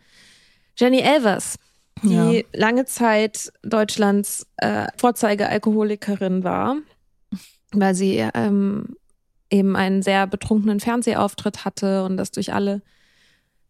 [0.77, 1.57] Jenny Elvers,
[2.03, 2.43] die Ja.
[2.53, 6.77] lange Zeit Deutschlands äh, Vorzeige-Alkoholikerin war,
[7.73, 8.97] weil sie ähm,
[9.51, 12.81] eben einen sehr betrunkenen Fernsehauftritt hatte und das durch alle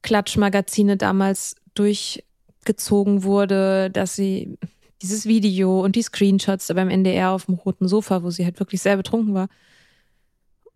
[0.03, 4.59] Klatschmagazine damals durchgezogen wurde, dass sie
[5.03, 8.81] dieses Video und die Screenshots beim NDR auf dem roten Sofa, wo sie halt wirklich
[8.81, 9.49] sehr betrunken war.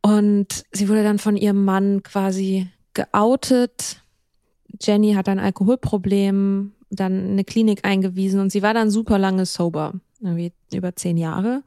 [0.02, 4.02] Und sie wurde dann von ihrem Mann quasi geoutet.
[4.80, 9.46] Jenny hat ein Alkoholproblem, dann in eine Klinik eingewiesen und sie war dann super lange
[9.46, 11.62] sober, irgendwie über zehn Jahre.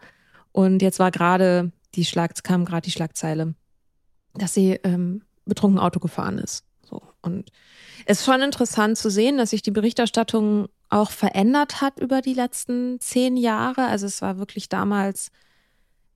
[0.51, 3.55] Und jetzt war gerade die Schlag, kam gerade die Schlagzeile,
[4.35, 6.63] dass sie ähm, betrunken Auto gefahren ist.
[6.81, 7.01] So.
[7.21, 7.51] Und
[8.05, 12.33] es ist schon interessant zu sehen, dass sich die Berichterstattung auch verändert hat über die
[12.33, 13.85] letzten zehn Jahre.
[13.85, 15.31] Also es war wirklich damals,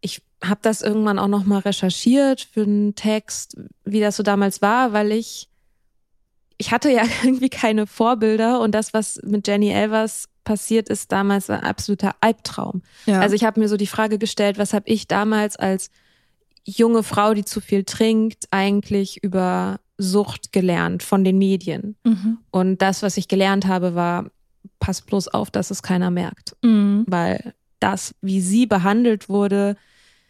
[0.01, 4.61] ich habe das irgendwann auch noch mal recherchiert für einen Text, wie das so damals
[4.61, 5.49] war, weil ich
[6.57, 11.49] ich hatte ja irgendwie keine Vorbilder und das, was mit Jenny Elvers passiert ist damals,
[11.49, 12.81] war ein absoluter Albtraum.
[13.05, 13.21] Ja.
[13.21, 15.89] Also ich habe mir so die Frage gestellt, was habe ich damals als
[16.65, 21.95] junge Frau, die zu viel trinkt, eigentlich über Sucht gelernt von den Medien.
[22.03, 22.39] mhm.
[22.51, 24.31] Und das, was ich gelernt habe, war,
[24.83, 26.57] pass bloß auf, dass es keiner merkt.
[26.61, 27.05] Mhm.
[27.07, 29.77] Weil das, wie sie behandelt wurde,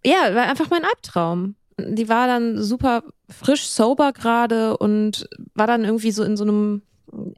[0.05, 1.55] ja, war einfach mein Albtraum.
[1.79, 6.83] Die war dann super frisch sober gerade und war dann irgendwie so in so einem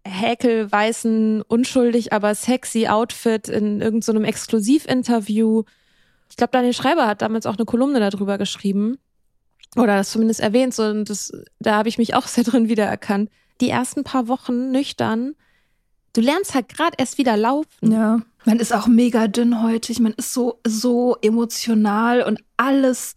[0.05, 5.63] häkelweißen, unschuldig, aber sexy Outfit in irgendeinem so Exklusivinterview.
[6.29, 8.97] Ich glaube, Daniel Schreiber hat damals auch eine Kolumne darüber geschrieben.
[9.77, 13.29] Oder das zumindest erwähnt, so, und das, da habe ich mich auch sehr drin wiedererkannt.
[13.61, 15.35] Die ersten paar Wochen nüchtern,
[16.15, 17.91] du lernst halt gerade erst wieder laufen.
[17.91, 18.21] Ja.
[18.45, 23.15] Man ist auch mega dünnhäutig, man ist so, so emotional und alles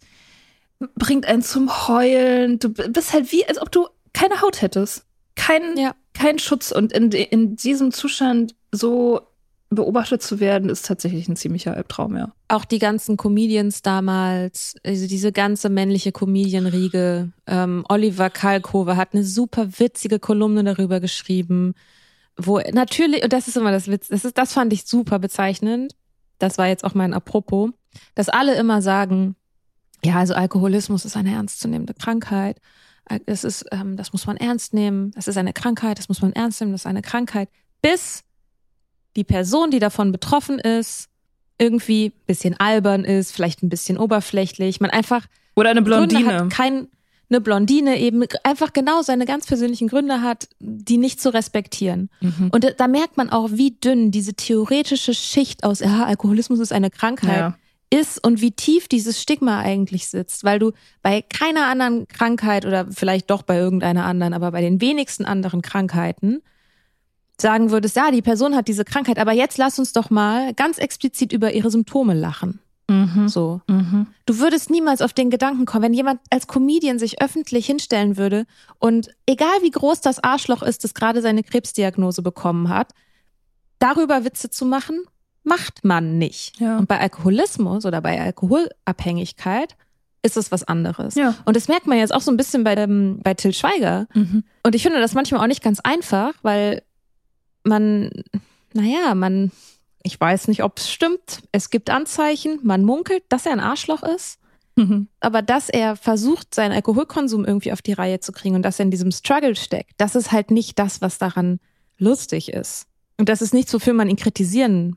[0.95, 2.59] bringt einen zum Heulen.
[2.59, 5.05] Du bist halt wie, als ob du keine Haut hättest.
[5.35, 5.93] Kein, ja.
[6.13, 6.71] kein Schutz.
[6.71, 9.21] Und in, in diesem Zustand so
[9.69, 12.33] beobachtet zu werden, ist tatsächlich ein ziemlicher Albtraum, ja.
[12.47, 17.31] Auch die ganzen Comedians damals, also diese ganze männliche Comedian-Riege.
[17.45, 21.75] Ähm, Oliver Kalkofe hat eine super witzige Kolumne darüber geschrieben,
[22.39, 25.95] wo natürlich, und das ist immer das Witz, das, ist, das fand ich super bezeichnend.
[26.37, 27.71] Das war jetzt auch mein Apropos,
[28.15, 29.35] dass alle immer sagen,
[30.03, 32.61] ja, also Alkoholismus ist eine ernstzunehmende Krankheit.
[33.25, 35.11] Es ist, ähm, das muss man ernst nehmen.
[35.15, 37.49] Es ist eine Krankheit, das muss man ernst nehmen, das ist eine Krankheit.
[37.81, 38.23] Bis
[39.15, 41.09] die Person, die davon betroffen ist,
[41.57, 45.25] irgendwie ein bisschen albern ist, vielleicht ein bisschen oberflächlich, man einfach
[45.55, 46.87] oder eine Blondine, hat, kein
[47.29, 52.09] eine Blondine eben einfach genau seine ganz persönlichen Gründe hat, die nicht zu respektieren.
[52.21, 52.49] Mhm.
[52.51, 56.89] Und da merkt man auch, wie dünn diese theoretische Schicht aus, ja, Alkoholismus ist eine
[56.89, 57.55] Krankheit, ja
[57.89, 62.87] ist und wie tief dieses Stigma eigentlich sitzt, weil du bei keiner anderen Krankheit oder
[62.91, 66.41] vielleicht doch bei irgendeiner anderen, aber bei den wenigsten anderen Krankheiten
[67.41, 70.77] sagen würdest, ja, die Person hat diese Krankheit, aber jetzt lass uns doch mal ganz
[70.77, 72.59] explizit über ihre Symptome lachen.
[72.89, 73.27] Mhm.
[73.29, 73.61] So.
[73.67, 74.07] Mhm.
[74.25, 78.45] Du würdest niemals auf den Gedanken kommen, wenn jemand als Comedian sich öffentlich hinstellen würde
[78.79, 82.93] und egal wie groß das Arschloch ist, das gerade seine Krebsdiagnose bekommen hat,
[83.77, 85.03] darüber Witze zu machen,
[85.43, 86.59] macht man nicht.
[86.59, 86.77] Ja.
[86.77, 89.75] Und bei Alkoholismus oder bei Alkoholabhängigkeit
[90.21, 91.15] ist es was anderes.
[91.15, 91.35] Ja.
[91.45, 94.07] Und das merkt man jetzt auch so ein bisschen bei, dem, bei Till Schweiger.
[94.13, 94.43] Mhm.
[94.63, 96.81] Und ich finde das manchmal auch nicht ganz einfach, weil
[97.63, 98.09] man,
[98.73, 99.51] naja, man,
[100.03, 101.41] ich weiß nicht, ob es stimmt.
[101.51, 104.39] Es gibt Anzeichen, man munkelt, dass er ein Arschloch ist.
[104.75, 105.07] Mhm.
[105.19, 108.85] Aber dass er versucht, seinen Alkoholkonsum irgendwie auf die Reihe zu kriegen und dass er
[108.85, 111.59] in diesem Struggle steckt, das ist halt nicht das, was daran
[111.97, 112.87] lustig ist.
[113.17, 114.95] Und das ist nichts, wofür man ihn kritisieren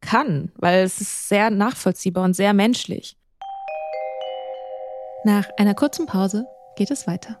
[0.00, 3.16] kann, weil es ist sehr nachvollziehbar und sehr menschlich.
[5.24, 7.40] Nach einer kurzen Pause geht es weiter.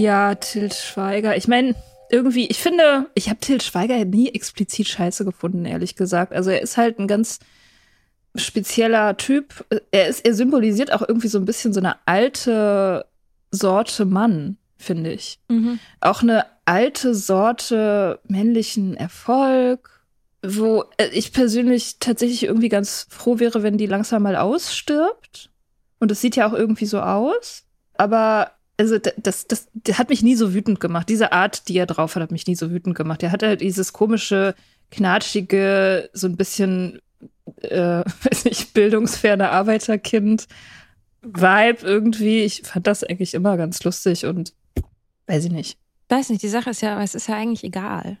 [0.00, 1.36] Ja, Til Schweiger.
[1.36, 1.74] Ich meine,
[2.10, 6.32] irgendwie, ich finde, ich habe Til Schweiger nie explizit scheiße gefunden, ehrlich gesagt.
[6.32, 7.38] Also er ist halt ein ganz
[8.34, 9.66] spezieller Typ.
[9.90, 13.04] Er ist, er symbolisiert auch irgendwie so ein bisschen so eine alte
[13.50, 15.38] Sorte Mann, finde ich.
[15.48, 15.78] Mhm.
[16.00, 20.02] Auch eine alte Sorte männlichen Erfolg,
[20.42, 25.50] wo ich persönlich tatsächlich irgendwie ganz froh wäre, wenn die langsam mal ausstirbt.
[25.98, 27.64] Und es sieht ja auch irgendwie so aus.
[27.98, 31.10] Aber also das, das, das hat mich nie so wütend gemacht.
[31.10, 33.22] Diese Art, die er drauf hat, hat mich nie so wütend gemacht.
[33.22, 34.54] Er hatte halt dieses komische,
[34.90, 36.98] knatschige, so ein bisschen,
[37.60, 40.48] äh, weiß nicht, bildungsferne Arbeiterkind.
[41.20, 42.40] Vibe irgendwie.
[42.40, 44.54] Ich fand das eigentlich immer ganz lustig und
[45.26, 45.78] weiß ich nicht.
[46.08, 48.16] Weiß nicht, die Sache ist ja, es ist ja eigentlich egal.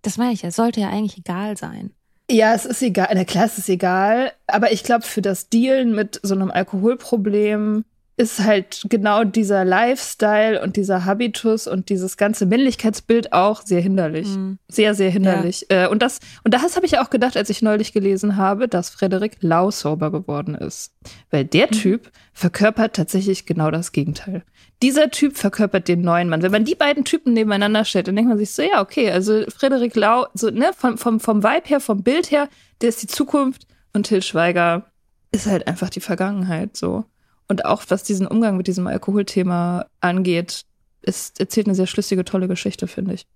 [0.00, 1.90] Das meine ich, es sollte ja eigentlich egal sein.
[2.30, 3.08] Ja, es ist egal.
[3.14, 4.32] Na klar, es ist egal.
[4.46, 7.84] Aber ich glaube, für das Dealen mit so einem Alkoholproblem
[8.18, 14.28] ist halt genau dieser Lifestyle und dieser Habitus und dieses ganze Männlichkeitsbild auch sehr hinderlich.
[14.28, 14.58] Mhm.
[14.68, 15.66] Sehr, sehr hinderlich.
[15.70, 15.84] Ja.
[15.84, 18.88] Äh, und das, und das habe ich auch gedacht, als ich neulich gelesen habe, dass
[18.88, 20.94] Frederik Lau sober geworden ist.
[21.30, 21.72] Weil der mhm.
[21.72, 24.44] Typ verkörpert tatsächlich genau das Gegenteil.
[24.82, 26.42] Dieser Typ verkörpert den neuen Mann.
[26.42, 29.44] Wenn man die beiden Typen nebeneinander stellt, dann denkt man sich so, ja, okay, also
[29.48, 32.48] Frederik Lau, so, ne, vom, vom, vom Vibe her, vom Bild her,
[32.80, 34.86] der ist die Zukunft und Till Schweiger
[35.32, 37.04] ist halt einfach die Vergangenheit, so.
[37.48, 40.64] Und auch was diesen Umgang mit diesem Alkoholthema angeht,
[41.02, 43.26] ist, erzählt eine sehr schlüssige, tolle Geschichte, finde ich.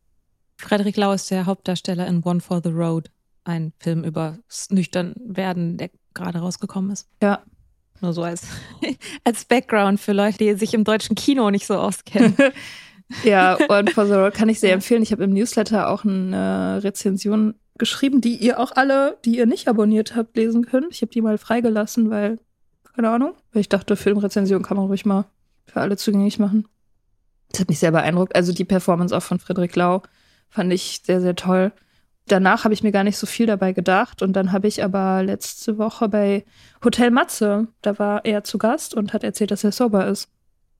[0.56, 3.10] Frederik Lau ist der Hauptdarsteller in One for the Road,
[3.44, 4.38] ein Film über
[4.70, 7.08] nüchtern werden, der gerade rausgekommen ist.
[7.22, 7.42] Ja.
[8.00, 8.42] Nur so als,
[9.24, 12.36] als Background für Leute, die sich im deutschen Kino nicht so auskennen.
[13.24, 15.02] ja, One for the Road kann ich sehr empfehlen.
[15.02, 19.68] Ich habe im Newsletter auch eine Rezension geschrieben, die ihr auch alle, die ihr nicht
[19.68, 20.94] abonniert habt, lesen könnt.
[20.94, 22.38] Ich habe die mal freigelassen, weil
[22.94, 23.34] keine Ahnung.
[23.52, 25.24] Weil ich dachte, Filmrezension kann man ruhig mal
[25.66, 26.66] für alle zugänglich machen.
[27.50, 28.34] Das hat mich sehr beeindruckt.
[28.34, 30.02] Also die Performance auch von Friedrich Lau
[30.48, 31.72] fand ich sehr, sehr toll.
[32.26, 34.22] Danach habe ich mir gar nicht so viel dabei gedacht.
[34.22, 36.44] Und dann habe ich aber letzte Woche bei
[36.84, 40.28] Hotel Matze, da war er zu Gast und hat erzählt, dass er sober ist.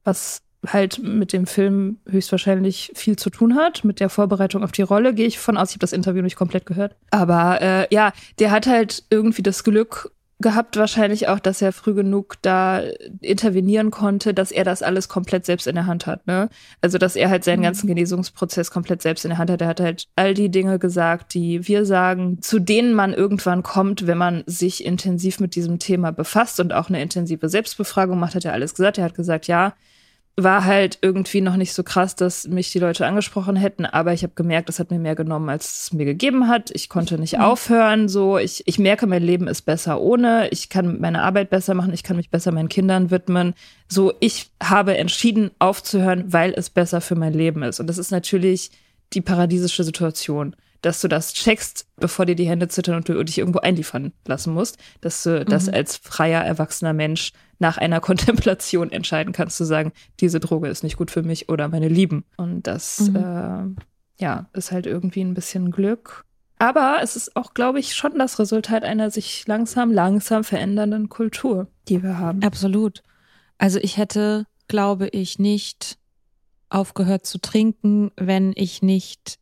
[0.05, 3.85] Was halt mit dem Film höchstwahrscheinlich viel zu tun hat.
[3.85, 5.71] Mit der Vorbereitung auf die Rolle gehe ich von aus.
[5.71, 6.97] Ich habe das Interview nicht komplett gehört.
[7.11, 11.95] Aber äh, ja, der hat halt irgendwie das Glück, gehabt wahrscheinlich auch, dass er früh
[11.95, 12.83] genug da
[13.21, 16.27] intervenieren konnte, dass er das alles komplett selbst in der Hand hat.
[16.27, 16.49] Ne?
[16.81, 17.65] Also dass er halt seinen mhm.
[17.65, 19.61] ganzen Genesungsprozess komplett selbst in der Hand hat.
[19.61, 24.07] Er hat halt all die Dinge gesagt, die wir sagen, zu denen man irgendwann kommt,
[24.07, 28.45] wenn man sich intensiv mit diesem Thema befasst und auch eine intensive Selbstbefragung macht, hat
[28.45, 28.99] er alles gesagt.
[28.99, 29.75] Er hat gesagt, ja,
[30.37, 34.23] war halt irgendwie noch nicht so krass, dass mich die Leute angesprochen hätten, aber ich
[34.23, 36.71] habe gemerkt, das hat mir mehr genommen, als es mir gegeben hat.
[36.73, 37.43] Ich konnte nicht mhm.
[37.43, 41.75] aufhören, so ich, ich merke, mein Leben ist besser ohne, ich kann meine Arbeit besser
[41.75, 43.55] machen, ich kann mich besser meinen Kindern widmen.
[43.89, 47.81] So, ich habe entschieden aufzuhören, weil es besser für mein Leben ist.
[47.81, 48.71] Und das ist natürlich
[49.13, 53.39] die paradiesische Situation dass du das checkst, bevor dir die Hände zittern und du dich
[53.39, 55.45] irgendwo einliefern lassen musst, dass du mhm.
[55.47, 60.83] das als freier, erwachsener Mensch nach einer Kontemplation entscheiden kannst, zu sagen, diese Droge ist
[60.83, 62.25] nicht gut für mich oder meine Lieben.
[62.37, 63.17] Und das, mhm.
[63.17, 66.25] äh, ja, ist halt irgendwie ein bisschen Glück.
[66.59, 71.69] Aber es ist auch, glaube ich, schon das Resultat einer sich langsam, langsam verändernden Kultur,
[71.89, 72.43] die wir haben.
[72.43, 73.03] Absolut.
[73.57, 75.97] Also ich hätte, glaube ich, nicht
[76.69, 79.39] aufgehört zu trinken, wenn ich nicht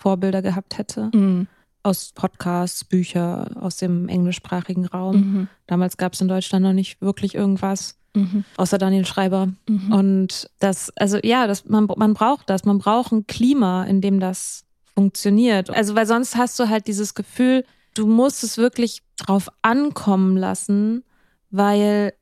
[0.00, 1.10] Vorbilder gehabt hätte.
[1.14, 1.46] Mhm.
[1.82, 5.16] Aus Podcasts, Bücher, aus dem englischsprachigen Raum.
[5.16, 5.48] Mhm.
[5.66, 7.98] Damals gab es in Deutschland noch nicht wirklich irgendwas.
[8.14, 8.44] Mhm.
[8.56, 9.48] Außer Daniel Schreiber.
[9.68, 9.92] Mhm.
[9.92, 12.64] Und das, also ja, das, man, man braucht das.
[12.64, 15.70] Man braucht ein Klima, in dem das funktioniert.
[15.70, 21.04] Also, weil sonst hast du halt dieses Gefühl, du musst es wirklich drauf ankommen lassen,
[21.50, 22.12] weil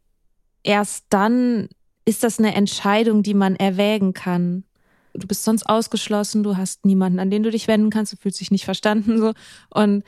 [0.62, 1.68] erst dann
[2.04, 4.64] ist das eine Entscheidung, die man erwägen kann
[5.18, 8.40] du bist sonst ausgeschlossen, du hast niemanden, an den du dich wenden kannst, du fühlst
[8.40, 9.32] dich nicht verstanden so
[9.70, 10.04] und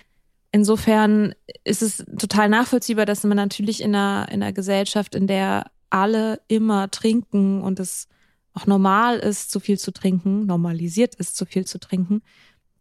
[0.53, 5.70] insofern ist es total nachvollziehbar, dass man natürlich in einer, in einer Gesellschaft, in der
[5.90, 8.09] alle immer trinken und es
[8.55, 12.23] auch normal ist, zu viel zu trinken, normalisiert ist, zu viel zu trinken,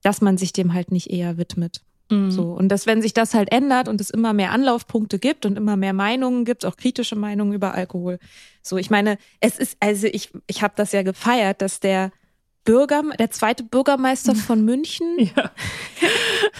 [0.02, 1.82] dass man sich dem halt nicht eher widmet.
[2.10, 2.32] Mhm.
[2.32, 2.52] So.
[2.52, 5.78] Und dass, wenn sich das halt ändert und es immer mehr Anlaufpunkte gibt und immer
[5.78, 8.20] mehr Meinungen gibt, auch kritische Meinungen über Alkohol.
[8.62, 12.12] So, ich meine, es ist, also ich, ich habe das ja gefeiert, dass der
[12.63, 15.52] Bürger, der zweite Bürgermeister von München, ja.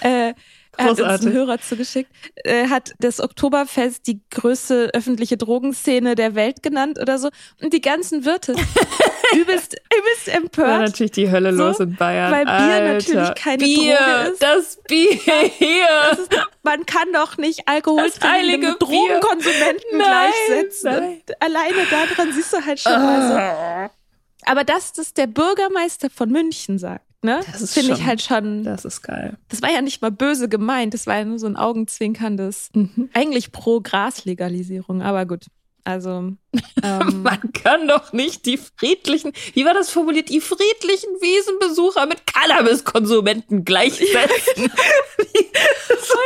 [0.02, 0.34] äh,
[0.78, 6.62] hat uns einen Hörer zugeschickt, äh, hat das Oktoberfest die größte öffentliche Drogenszene der Welt
[6.62, 7.28] genannt oder so.
[7.60, 8.52] Und die ganzen Wirte
[9.34, 10.68] übelst, übelst empört.
[10.68, 12.32] War natürlich die Hölle so, los in Bayern.
[12.32, 12.92] Weil Bier Alter.
[12.94, 14.42] natürlich keine Bier, Droge ist.
[14.42, 15.86] Das Bier hier.
[16.12, 16.30] Ist,
[16.62, 20.92] man kann doch nicht Alkohol mit Drogenkonsumenten nein, gleichsetzen.
[20.92, 21.22] Nein.
[21.40, 22.92] alleine daran siehst du halt schon.
[22.92, 23.90] Also, ah.
[24.46, 27.40] Aber dass das der Bürgermeister von München sagt, ne?
[27.52, 28.64] Das finde ich halt schon.
[28.64, 29.36] Das ist geil.
[29.48, 33.10] Das war ja nicht mal böse gemeint, das war ja nur so ein augenzwinkerndes, mhm.
[33.12, 35.46] eigentlich pro Graslegalisierung, aber gut.
[35.84, 36.32] Also
[36.82, 42.26] ähm, man kann doch nicht die friedlichen, wie war das formuliert, die friedlichen Wiesenbesucher mit
[42.26, 44.72] Cannabiskonsumenten gleichsetzen.
[45.98, 46.18] so,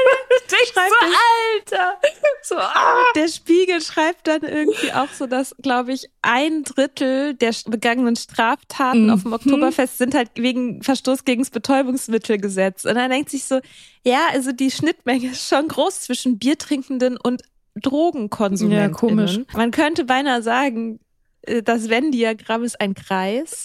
[1.56, 1.98] Alter.
[2.42, 3.04] So, ah.
[3.14, 9.06] Der Spiegel schreibt dann irgendwie auch so, dass, glaube ich, ein Drittel der begangenen Straftaten
[9.06, 9.10] mhm.
[9.10, 12.84] auf dem Oktoberfest sind halt wegen Verstoß gegen das Betäubungsmittelgesetz.
[12.84, 13.60] Und dann denkt sich so,
[14.04, 17.42] ja, also die Schnittmenge ist schon groß zwischen Biertrinkenden und
[17.74, 18.78] Drogenkonsumenten.
[18.82, 19.40] Ja, komisch.
[19.54, 21.00] Man könnte beinahe sagen,
[21.42, 23.62] äh, das Venn-Diagramm ist ein Kreis.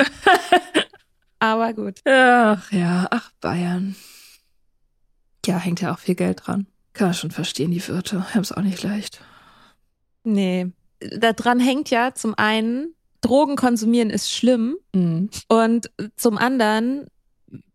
[1.40, 2.00] Aber gut.
[2.06, 3.96] Ach ja, ach Bayern.
[5.46, 6.68] Ja, hängt ja auch viel Geld dran.
[6.94, 8.34] Kann man schon verstehen, die Wirte.
[8.34, 9.22] Haben es auch nicht leicht.
[10.24, 10.68] Nee.
[11.00, 15.30] daran hängt ja zum einen, Drogen konsumieren ist schlimm Mhm.
[15.48, 17.08] und zum anderen,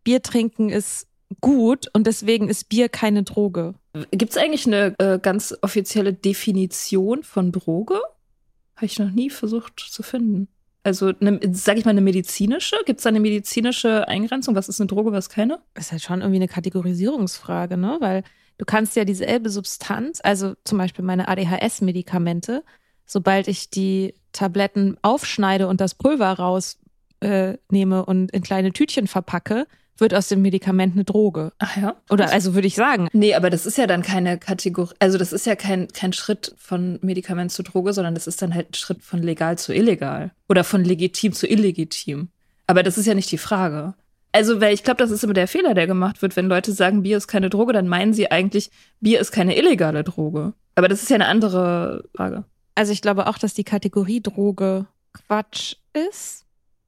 [0.03, 1.07] Bier trinken ist
[1.41, 3.75] gut und deswegen ist Bier keine Droge.
[4.11, 8.01] Gibt es eigentlich eine äh, ganz offizielle Definition von Droge?
[8.77, 10.49] Habe ich noch nie versucht zu finden.
[10.83, 12.77] Also, eine, sag ich mal, eine medizinische?
[12.85, 14.55] Gibt es da eine medizinische Eingrenzung?
[14.55, 15.61] Was ist eine Droge, was keine?
[15.79, 17.97] ist halt schon irgendwie eine Kategorisierungsfrage, ne?
[18.01, 18.23] Weil
[18.59, 22.65] du kannst ja dieselbe Substanz, also zum Beispiel meine ADHS-Medikamente,
[23.07, 29.67] sobald ich die Tabletten aufschneide und das Pulver rausnehme äh, und in kleine Tütchen verpacke,
[29.99, 31.53] wird aus dem Medikament eine Droge.
[31.59, 31.97] Ach ja.
[32.11, 33.09] Oder also würde ich sagen.
[33.13, 36.55] Nee, aber das ist ja dann keine Kategorie, also das ist ja kein, kein Schritt
[36.59, 40.33] von Medikament zu Droge, sondern das ist dann halt ein Schritt von legal zu illegal.
[40.49, 42.29] Oder von legitim zu illegitim.
[42.67, 43.95] Aber das ist ja nicht die Frage.
[44.33, 46.35] Also, weil ich glaube, das ist immer der Fehler, der gemacht wird.
[46.35, 48.71] Wenn Leute sagen, Bier ist keine Droge, dann meinen sie eigentlich,
[49.01, 50.55] Bier ist keine illegale Droge.
[50.75, 52.45] Aber das ist ja eine andere Frage.
[52.75, 55.77] Also ich glaube auch, dass die Kategorie Droge Quatsch
[56.09, 56.44] ist.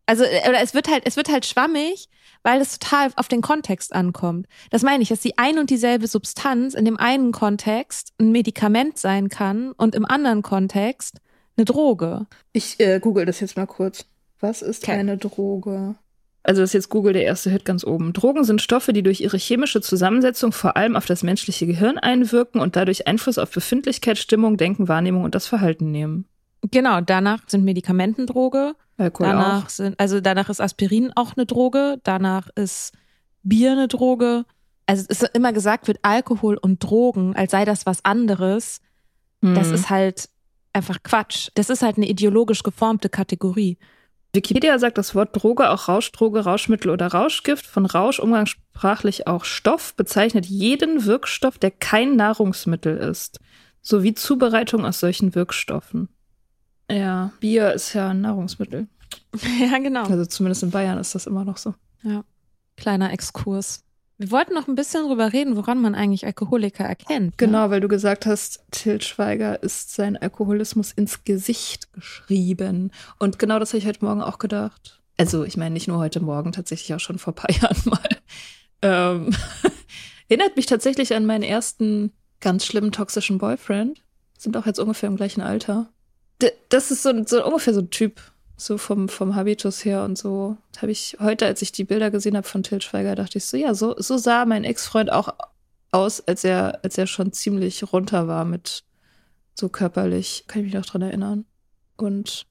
[0.06, 2.08] Also, äh, oder es wird halt, es wird halt schwammig,
[2.42, 4.46] weil es total auf den Kontext ankommt.
[4.70, 8.98] Das meine ich, dass die ein und dieselbe Substanz in dem einen Kontext ein Medikament
[8.98, 11.18] sein kann und im anderen Kontext
[11.56, 12.26] eine Droge.
[12.52, 14.06] Ich äh, google das jetzt mal kurz.
[14.38, 14.92] Was ist Okay.
[14.98, 15.96] eine Droge?
[16.42, 18.12] Also das ist jetzt Google der erste Hit ganz oben.
[18.12, 22.60] Drogen sind Stoffe, die durch ihre chemische Zusammensetzung vor allem auf das menschliche Gehirn einwirken
[22.60, 26.26] und dadurch Einfluss auf Befindlichkeit, Stimmung, Denken, Wahrnehmung und das Verhalten nehmen.
[26.70, 28.74] Genau, danach sind Medikamenten Droge.
[28.98, 29.68] Alkohol danach auch.
[29.68, 32.92] sind, also danach ist Aspirin auch eine Droge, danach ist
[33.42, 34.44] Bier eine Droge.
[34.86, 38.80] Also es ist immer gesagt wird, Alkohol und Drogen, als sei das was anderes.
[39.40, 39.74] Das Hm.
[39.74, 40.28] ist halt
[40.72, 41.50] einfach Quatsch.
[41.54, 43.78] Das ist halt eine ideologisch geformte Kategorie.
[44.32, 47.66] Wikipedia sagt das Wort Droge auch Rauschdroge, Rauschmittel oder Rauschgift.
[47.66, 53.40] Von Rausch umgangssprachlich auch Stoff bezeichnet jeden Wirkstoff, der kein Nahrungsmittel ist,
[53.80, 56.08] sowie Zubereitung aus solchen Wirkstoffen.
[56.90, 58.86] Ja, Bier ist ja ein Nahrungsmittel.
[59.60, 60.04] ja, genau.
[60.04, 61.74] Also zumindest in Bayern ist das immer noch so.
[62.76, 63.82] Kleiner Exkurs.
[64.18, 67.26] Wir wollten noch ein bisschen drüber reden, woran man eigentlich Alkoholiker erkennt.
[67.26, 67.32] Ne?
[67.36, 72.92] Genau, weil du gesagt hast, Til Schweiger ist sein Alkoholismus ins Gesicht geschrieben.
[73.18, 75.02] Und genau das habe ich heute Morgen auch gedacht.
[75.18, 78.08] Also, ich meine, nicht nur heute Morgen, tatsächlich auch schon vor ein paar Jahren mal.
[78.82, 79.34] Ähm,
[80.28, 84.02] erinnert mich tatsächlich an meinen ersten ganz schlimmen toxischen Boyfriend.
[84.38, 85.90] Sind auch jetzt ungefähr im gleichen Alter.
[86.68, 88.20] Das ist so, so ungefähr so ein Typ,
[88.56, 90.56] so vom, vom Habitus her und so.
[90.80, 93.56] Habe ich heute, als ich die Bilder gesehen habe von Til Schweiger, dachte ich so,
[93.56, 95.34] ja, so, so sah mein Ex-Freund auch
[95.90, 98.84] aus, als er, als er schon ziemlich runter war mit
[99.54, 100.44] so körperlich.
[100.46, 101.46] Kann ich mich noch dran erinnern.
[101.96, 102.46] Und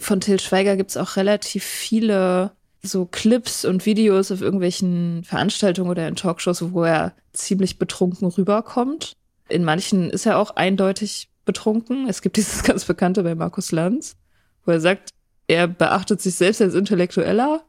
[0.00, 2.52] von Til Schweiger gibt's auch relativ viele
[2.82, 9.12] so Clips und Videos auf irgendwelchen Veranstaltungen oder in Talkshows, wo er ziemlich betrunken rüberkommt.
[9.48, 12.08] In manchen ist er auch eindeutig betrunken.
[12.08, 14.16] Es gibt dieses ganz bekannte bei Markus Lanz,
[14.64, 15.10] wo er sagt,
[15.48, 17.64] er beachtet sich selbst als Intellektueller.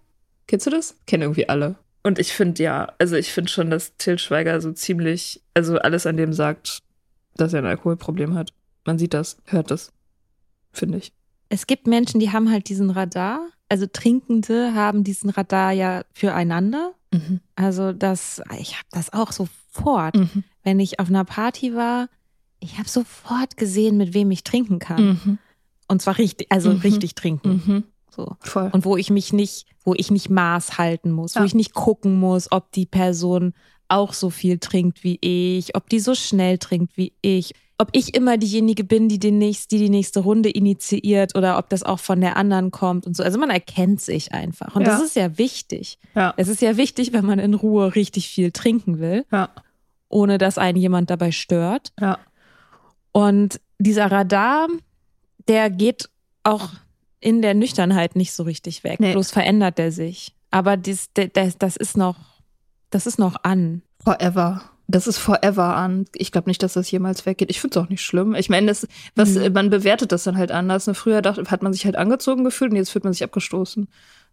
[0.46, 0.96] Kennst du das?
[1.08, 1.76] Kennen irgendwie alle.
[2.04, 6.06] Und ich finde ja, also ich finde schon, dass Til Schweiger so ziemlich, also alles
[6.06, 6.80] an dem sagt,
[7.36, 8.52] dass er ein Alkoholproblem hat.
[8.86, 9.92] Man sieht das, hört das,
[10.72, 11.14] finde ich.
[11.50, 13.48] Es gibt Menschen, die haben halt diesen Radar.
[13.70, 16.94] Also Trinkende haben diesen Radar ja füreinander.
[17.12, 17.40] Mhm.
[17.56, 20.16] Also das, ich habe das auch sofort.
[20.16, 20.44] Mhm.
[20.64, 22.08] Wenn ich auf einer Party war,
[22.60, 25.06] ich habe sofort gesehen, mit wem ich trinken kann.
[25.24, 25.38] Mhm.
[25.88, 26.80] Und zwar richtig, also Mhm.
[26.82, 27.64] richtig trinken.
[27.66, 27.84] Mhm.
[28.16, 28.36] So.
[28.42, 28.70] Voll.
[28.74, 31.46] Und wo ich mich nicht, wo ich nicht Maß halten muss, wo Ja.
[31.46, 33.54] ich nicht gucken muss, ob die Person
[33.88, 38.14] auch so viel trinkt wie ich, ob die so schnell trinkt wie ich, ob ich
[38.14, 42.00] immer diejenige bin, die den nächst, die die nächste Runde initiiert oder ob das auch
[42.00, 43.24] von der anderen kommt und so.
[43.24, 44.76] Also man erkennt sich einfach.
[44.76, 44.90] Und Ja.
[44.90, 45.98] das ist ja wichtig.
[46.14, 46.34] ja.
[46.36, 49.50] Es ist ja wichtig, wenn man in Ruhe richtig viel trinken will, Ja.
[50.10, 51.94] ohne dass einen jemand dabei stört.
[52.00, 52.20] Ja.
[53.12, 54.68] Und dieser Radar,
[55.48, 56.10] der geht
[56.44, 56.70] auch
[57.20, 59.00] in der Nüchternheit nicht so richtig weg.
[59.00, 59.12] Nee.
[59.14, 60.34] Bloß verändert der sich.
[60.52, 62.16] Aber dies, das, das ist noch,
[62.90, 63.82] das ist noch an.
[64.04, 64.64] Forever.
[64.88, 66.06] Das ist forever an.
[66.16, 67.52] Ich glaube nicht, dass das jemals weggeht.
[67.52, 68.34] Ich finde es auch nicht schlimm.
[68.34, 69.54] Ich meine, das, was, Mhm.
[69.54, 70.88] man bewertet das dann halt anders.
[70.88, 70.96] Ne?
[70.96, 73.88] Früher dachte, hat man sich halt angezogen gefühlt und jetzt fühlt man sich abgestoßen.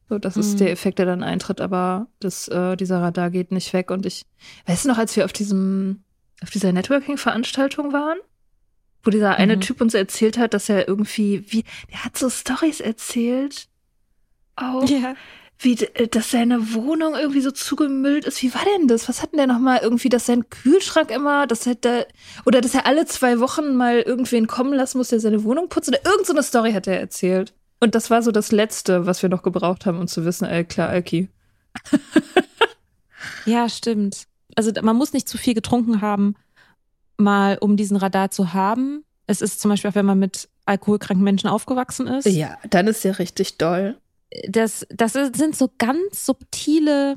[0.08, 0.58] So, das ist Mhm.
[0.58, 3.90] der Effekt, der dann eintritt, aber das, äh, dieser Radar geht nicht weg.
[3.90, 4.24] Und ich,
[4.66, 6.04] weißt du noch, als wir auf diesem,
[6.42, 8.16] auf dieser Networking-Veranstaltung waren,
[9.06, 9.60] wo dieser eine Mhm.
[9.60, 13.68] Typ uns erzählt hat, dass er irgendwie, wie, der hat so Stories erzählt.
[14.56, 15.14] Auch Ja.
[15.58, 18.42] wie, äh, dass seine Wohnung irgendwie so zugemüllt ist.
[18.42, 19.08] Wie war denn das?
[19.08, 22.04] Was hat denn der nochmal irgendwie, dass sein Kühlschrank immer, dass er da,
[22.44, 25.88] oder dass er alle zwei Wochen mal irgendwen kommen lassen muss, der seine Wohnung putzt?
[25.88, 27.54] Oder irgend so eine Story hat er erzählt.
[27.80, 30.64] Und das war so das Letzte, was wir noch gebraucht haben, um zu wissen, ey,
[30.64, 31.28] klar, Alki.
[33.44, 34.24] Ja, stimmt.
[34.56, 36.34] Also man muss nicht zu viel getrunken haben,
[37.16, 39.04] mal um diesen Radar zu haben.
[39.26, 42.26] Es ist zum Beispiel auch, wenn man mit alkoholkranken Menschen aufgewachsen ist.
[42.26, 43.96] Ja, dann ist ja richtig doll.
[44.48, 47.16] Das, das sind so ganz subtile,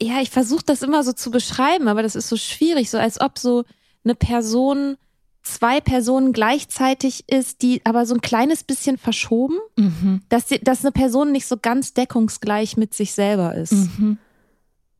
[0.00, 3.20] ja, ich versuche das immer so zu beschreiben, aber das ist so schwierig, so als
[3.20, 3.64] ob so
[4.04, 4.96] eine Person
[5.42, 10.20] zwei Personen gleichzeitig ist, die aber so ein kleines bisschen verschoben, Mhm.
[10.28, 13.72] dass, die, dass eine Person nicht so ganz deckungsgleich mit sich selber ist.
[13.72, 14.18] Mhm.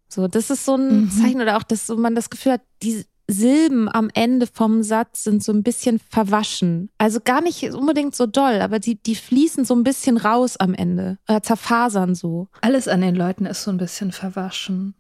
[0.09, 1.11] So, das ist so ein Mhm.
[1.11, 5.25] Zeichen oder auch, dass so man das Gefühl hat, die Silben am Ende vom Satz
[5.25, 6.91] sind so ein bisschen verwaschen.
[6.99, 10.75] Also gar nicht unbedingt so doll, aber die, die fließen so ein bisschen raus am
[10.75, 12.49] Ende oder zerfasern so.
[12.61, 14.95] Alles an den Leuten ist so ein bisschen verwaschen.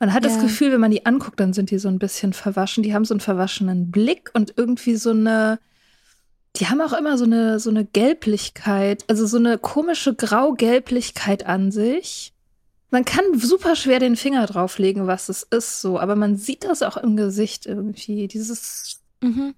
[0.00, 0.42] Man hat das Ja.
[0.42, 2.82] Gefühl, wenn man die anguckt, dann sind die so ein bisschen verwaschen.
[2.82, 5.58] Die haben so einen verwaschenen Blick und irgendwie so eine.
[6.56, 11.70] Die haben auch immer so eine, so eine Gelblichkeit, also so eine komische Grau-Gelblichkeit an
[11.70, 12.32] sich.
[12.90, 16.82] Man kann super schwer den Finger drauflegen, was es ist, so, aber man sieht das
[16.82, 18.28] auch im Gesicht irgendwie.
[18.28, 19.54] Dieses Mhm.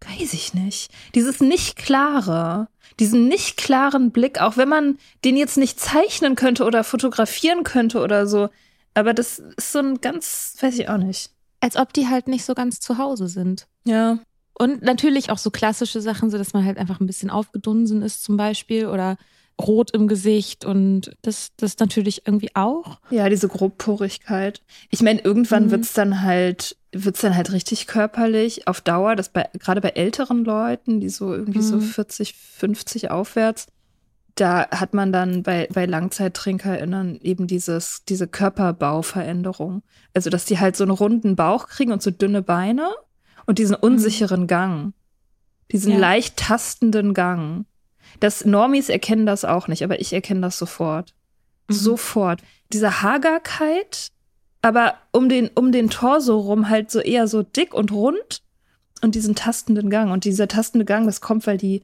[0.00, 0.90] weiß ich nicht.
[1.14, 2.68] Dieses nicht klare,
[3.00, 8.00] diesen nicht klaren Blick, auch wenn man den jetzt nicht zeichnen könnte oder fotografieren könnte
[8.02, 8.50] oder so.
[8.92, 11.30] Aber das ist so ein ganz, weiß ich auch nicht.
[11.60, 13.66] Als ob die halt nicht so ganz zu Hause sind.
[13.84, 14.18] Ja.
[14.56, 18.22] Und natürlich auch so klassische Sachen, so dass man halt einfach ein bisschen aufgedunsen ist
[18.22, 19.16] zum Beispiel oder
[19.60, 22.98] rot im Gesicht und das, das natürlich irgendwie auch.
[23.10, 24.62] Ja, diese Grobporigkeit.
[24.90, 25.70] Ich meine, irgendwann Mhm.
[25.70, 30.44] wird's dann halt, wird's dann halt richtig körperlich auf Dauer, das bei, gerade bei älteren
[30.44, 31.82] Leuten, die so irgendwie so Mhm.
[31.82, 33.66] 40, 50 aufwärts,
[34.34, 39.82] da hat man dann bei, bei LangzeittrinkerInnen eben dieses, diese Körperbauveränderung.
[40.14, 42.90] Also, dass die halt so einen runden Bauch kriegen und so dünne Beine
[43.46, 44.92] und diesen unsicheren Gang.
[45.72, 45.98] Diesen Ja.
[45.98, 47.66] leicht tastenden Gang.
[48.24, 51.14] Das Normis erkennen das auch nicht, aber ich erkenne das sofort.
[51.68, 51.74] Mhm.
[51.74, 52.40] Sofort.
[52.72, 54.12] Diese Hagerkeit,
[54.62, 58.42] aber um den, um den Torso rum halt so eher so dick und rund
[59.02, 60.10] und diesen tastenden Gang.
[60.10, 61.82] Und dieser tastende Gang, das kommt, weil die,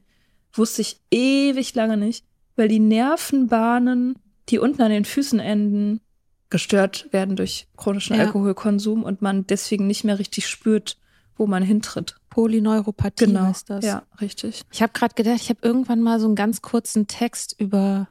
[0.51, 2.25] wusste ich ewig lange nicht,
[2.55, 4.15] weil die Nervenbahnen,
[4.49, 6.01] die unten an den Füßen enden,
[6.49, 8.23] gestört werden durch chronischen Ja.
[8.23, 10.97] Alkoholkonsum und man deswegen nicht mehr richtig spürt,
[11.37, 12.15] wo man hintritt.
[12.31, 13.41] Polyneuropathie Genau.
[13.41, 13.85] heißt das.
[13.85, 14.63] Ja, richtig.
[14.71, 18.07] Ich habe gerade gedacht, ich habe irgendwann mal so einen ganz kurzen Text über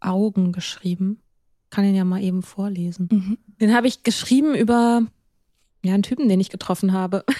[0.00, 1.20] Augen geschrieben.
[1.68, 3.08] Kann ihn ja mal eben vorlesen.
[3.10, 3.38] Mhm.
[3.60, 5.02] Den habe ich geschrieben über
[5.84, 7.24] ja, einen Typen, den ich getroffen habe.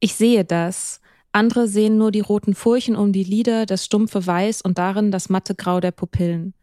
[0.00, 1.00] Ich sehe das.
[1.32, 5.28] Andere sehen nur die roten Furchen um die Lider, das stumpfe Weiß und darin das
[5.28, 6.54] matte Grau der Pupillen.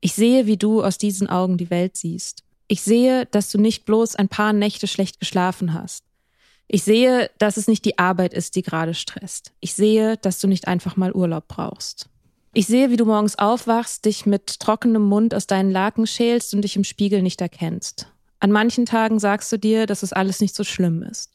[0.00, 2.44] Ich sehe, wie du aus diesen Augen die Welt siehst.
[2.66, 6.02] Ich sehe, dass du nicht bloß ein paar Nächte schlecht geschlafen hast.
[6.68, 9.52] Ich sehe, dass es nicht die Arbeit ist, die gerade stresst.
[9.60, 12.10] Ich sehe, dass du nicht einfach mal Urlaub brauchst.
[12.52, 16.62] Ich sehe, wie du morgens aufwachst, dich mit trockenem Mund aus deinen Laken schälst und
[16.62, 18.08] dich im Spiegel nicht erkennst.
[18.40, 21.32] An manchen Tagen sagst du dir, dass es alles nicht so schlimm ist.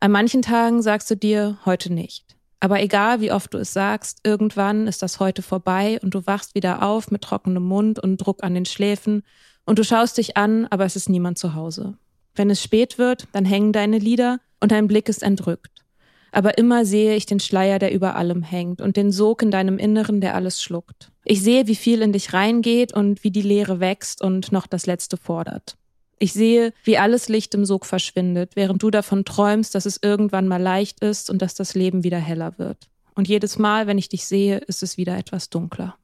[0.00, 2.36] An manchen Tagen sagst du dir, heute nicht.
[2.60, 6.54] Aber egal, wie oft du es sagst, irgendwann ist das heute vorbei und du wachst
[6.54, 9.22] wieder auf mit trockenem Mund und Druck an den Schläfen
[9.66, 11.98] und du schaust dich an, aber es ist niemand zu Hause.
[12.34, 15.84] Wenn es spät wird, dann hängen deine Lider und dein Blick ist entrückt.
[16.32, 19.78] Aber immer sehe ich den Schleier, der über allem hängt und den Sog in deinem
[19.78, 21.12] Inneren, der alles schluckt.
[21.24, 24.86] Ich sehe, wie viel in dich reingeht und wie die Leere wächst und noch das
[24.86, 25.76] Letzte fordert.
[26.18, 30.48] Ich sehe, wie alles Licht im Sog verschwindet, während du davon träumst, dass es irgendwann
[30.48, 32.88] mal leicht ist und dass das Leben wieder heller wird.
[33.14, 35.96] Und jedes Mal, wenn ich dich sehe, ist es wieder etwas dunkler.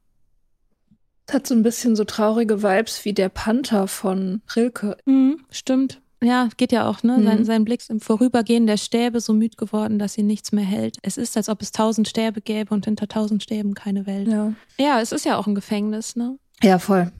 [1.27, 4.97] Es hat so ein bisschen so traurige Vibes wie der Panther von Rilke.
[5.05, 6.01] Mhm, stimmt.
[6.23, 7.17] Ja, geht ja auch, ne?
[7.17, 7.23] Mhm.
[7.23, 10.63] Sein, sein Blick ist im Vorübergehen der Stäbe so müd geworden, dass ihn nichts mehr
[10.63, 10.97] hält.
[11.01, 14.27] Es ist, als ob es tausend Stäbe gäbe und hinter tausend Stäben keine Welt.
[14.27, 14.53] Ja.
[14.77, 16.37] Ja, es ist ja auch ein Gefängnis, ne?
[16.61, 17.11] Ja, voll.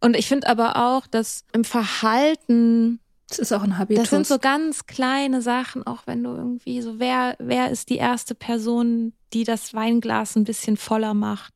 [0.00, 2.98] Und ich finde aber auch, dass im Verhalten,
[3.30, 4.02] Es ist auch ein Habitus.
[4.02, 7.96] das sind so ganz kleine Sachen, auch wenn du irgendwie so, wer, wer ist die
[7.96, 11.52] erste Person, die das Weinglas ein bisschen voller macht?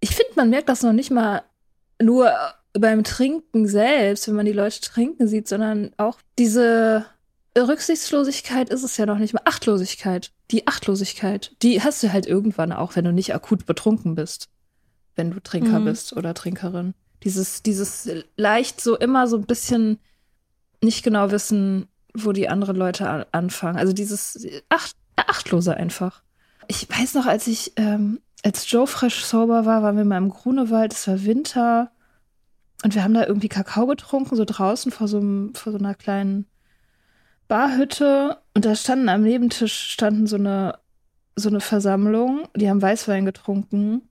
[0.00, 1.42] ich finde, man merkt das noch nicht mal
[2.02, 2.30] nur
[2.78, 7.06] beim Trinken selbst, wenn man die Leute trinken sieht, sondern auch diese
[7.56, 9.42] Rücksichtslosigkeit ist es ja noch nicht mal.
[9.44, 10.32] Achtlosigkeit.
[10.50, 14.48] Die Achtlosigkeit, die hast du halt irgendwann auch, wenn du nicht akut betrunken bist.
[15.16, 15.84] Wenn du Trinker Mhm.
[15.84, 16.94] bist oder Trinkerin.
[17.22, 19.98] Dieses, dieses leicht so immer so ein bisschen
[20.82, 23.78] nicht genau wissen, wo die anderen Leute an, anfangen.
[23.78, 26.22] Also dieses Acht, Achtlose einfach.
[26.68, 30.28] Ich weiß noch, als ich, ähm, als Joe frisch sober war, waren wir mal im
[30.28, 31.90] Grunewald, es war Winter
[32.84, 35.94] und wir haben da irgendwie Kakao getrunken, so draußen vor so, einem, vor so einer
[35.94, 36.46] kleinen
[37.48, 40.78] Barhütte und da standen am Nebentisch standen so eine,
[41.34, 44.02] so eine Versammlung, die haben Weißwein getrunken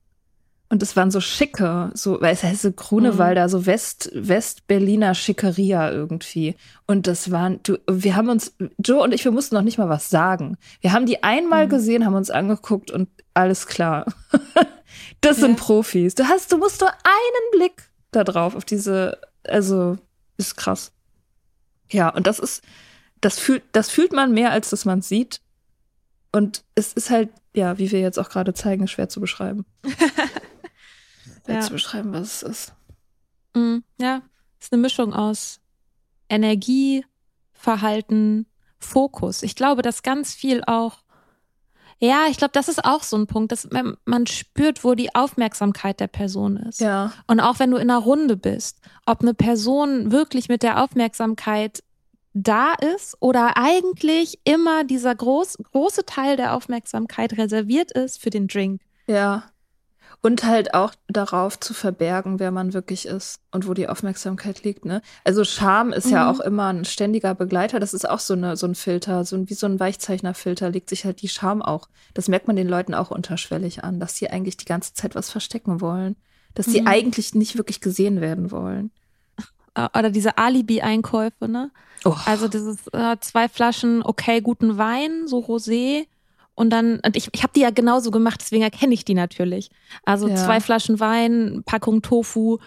[0.70, 3.50] Und es waren so schicke, so, weil es heißt so Grunewalder, mhm.
[3.50, 6.56] so West, West-Berliner Schickeria irgendwie.
[6.88, 9.90] Und das waren, du, wir haben uns, Joe und ich, wir mussten noch nicht mal
[9.90, 10.58] was sagen.
[10.82, 11.70] Wir haben die einmal mhm.
[11.70, 14.06] gesehen, haben uns angeguckt und alles klar.
[15.22, 15.46] das ja.
[15.46, 16.16] sind Profis.
[16.16, 19.98] Du hast, du musst nur einen Blick da drauf, auf diese, also,
[20.38, 20.92] ist krass.
[21.90, 22.64] Ja, und das ist,
[23.22, 25.42] das fühlt, das fühlt man mehr, als dass man sieht.
[26.32, 29.66] Und es ist halt, ja, wie wir jetzt auch gerade zeigen, schwer zu beschreiben.
[31.48, 31.62] ja.
[31.62, 32.74] zu beschreiben, was es ist.
[33.54, 34.22] Mm, ja,
[34.60, 35.60] es ist eine Mischung aus
[36.30, 37.06] Energie,
[37.54, 38.48] Verhalten,
[38.80, 39.44] Fokus.
[39.44, 41.03] Ich glaube, dass ganz viel auch,
[42.00, 45.14] ja, ich glaube, das ist auch so ein Punkt, dass man, man spürt, wo die
[45.16, 46.82] Aufmerksamkeit der Person ist.
[46.82, 47.14] Ja.
[47.28, 51.84] Und auch wenn du in einer Runde bist, ob eine Person wirklich mit der Aufmerksamkeit
[52.34, 58.48] da ist oder eigentlich immer dieser groß, große Teil der Aufmerksamkeit reserviert ist für den
[58.48, 58.82] Drink.
[59.08, 59.44] Ja.
[60.26, 64.86] Und halt auch darauf zu verbergen, wer man wirklich ist und wo die Aufmerksamkeit liegt,
[64.86, 65.02] ne?
[65.26, 66.14] Also Scham ist mhm.
[66.14, 67.82] ja auch immer ein ständiger Begleiter.
[67.82, 70.90] Das ist auch so, eine, so ein Filter, so ein, wie so ein Weichzeichnerfilter legt
[70.90, 71.90] sich halt die Scham auch.
[72.14, 75.30] Das merkt man den Leuten auch unterschwellig an, dass sie eigentlich die ganze Zeit was
[75.30, 76.16] verstecken wollen.
[76.56, 76.88] Dass sie mhm.
[76.88, 78.92] eigentlich nicht wirklich gesehen werden wollen.
[79.76, 81.70] Oder diese Alibi-Einkäufe, ne?
[82.06, 82.16] Oh.
[82.26, 86.06] Also dieses äh, zwei Flaschen okay guten Wein, so Rosé
[86.56, 89.70] und dann, und ich, ich habe die ja genauso gemacht, deswegen erkenne ich die natürlich.
[90.06, 90.36] Also ja.
[90.36, 92.60] zwei Flaschen Wein, Packung Tofu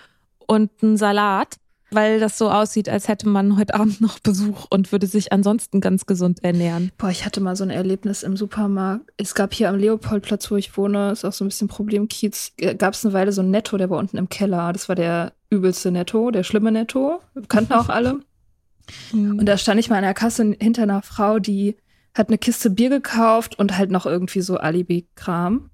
[0.47, 1.57] und ein Salat,
[1.91, 5.80] weil das so aussieht, als hätte man heute Abend noch Besuch und würde sich ansonsten
[5.80, 6.91] ganz gesund ernähren.
[6.99, 9.12] Boah, ich hatte mal so ein Erlebnis im Supermarkt.
[9.16, 12.74] Es gab hier am Leopoldplatz, wo ich wohne, ist auch so ein bisschen Problemkiez, äh,
[12.74, 14.72] gab es eine Weile so ein Netto, der war unten im Keller.
[14.72, 17.20] Das war der übelste Netto, der schlimme Netto.
[17.49, 18.20] Kannten auch alle.
[19.12, 21.76] Und da stand ich mal an der Kasse hinter einer Frau, die
[22.17, 25.71] hat eine Kiste Bier gekauft und halt noch irgendwie so Alibi-Kram.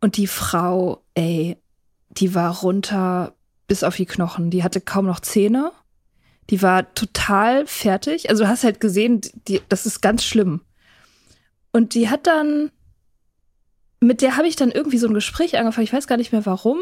[0.00, 1.56] Und die Frau, ey,
[2.10, 3.34] die war runter
[3.66, 4.50] bis auf die Knochen.
[4.50, 5.72] Die hatte kaum noch Zähne.
[6.50, 8.30] Die war total fertig.
[8.30, 10.60] Also du hast halt gesehen, die, das ist ganz schlimm.
[11.72, 12.70] Und die hat dann,
[14.00, 15.84] mit der habe ich dann irgendwie so ein Gespräch angefangen.
[15.84, 16.80] Ich weiß gar nicht mehr warum.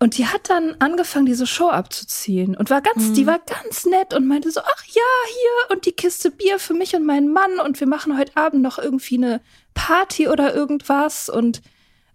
[0.00, 3.14] Und die hat dann angefangen, diese Show abzuziehen und war ganz, mhm.
[3.14, 6.74] die war ganz nett und meinte so, ach ja, hier und die Kiste Bier für
[6.74, 9.40] mich und meinen Mann und wir machen heute Abend noch irgendwie eine
[9.74, 11.62] Party oder irgendwas und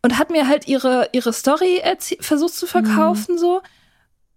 [0.01, 1.81] und hat mir halt ihre ihre Story
[2.19, 3.39] versucht zu verkaufen mhm.
[3.39, 3.61] so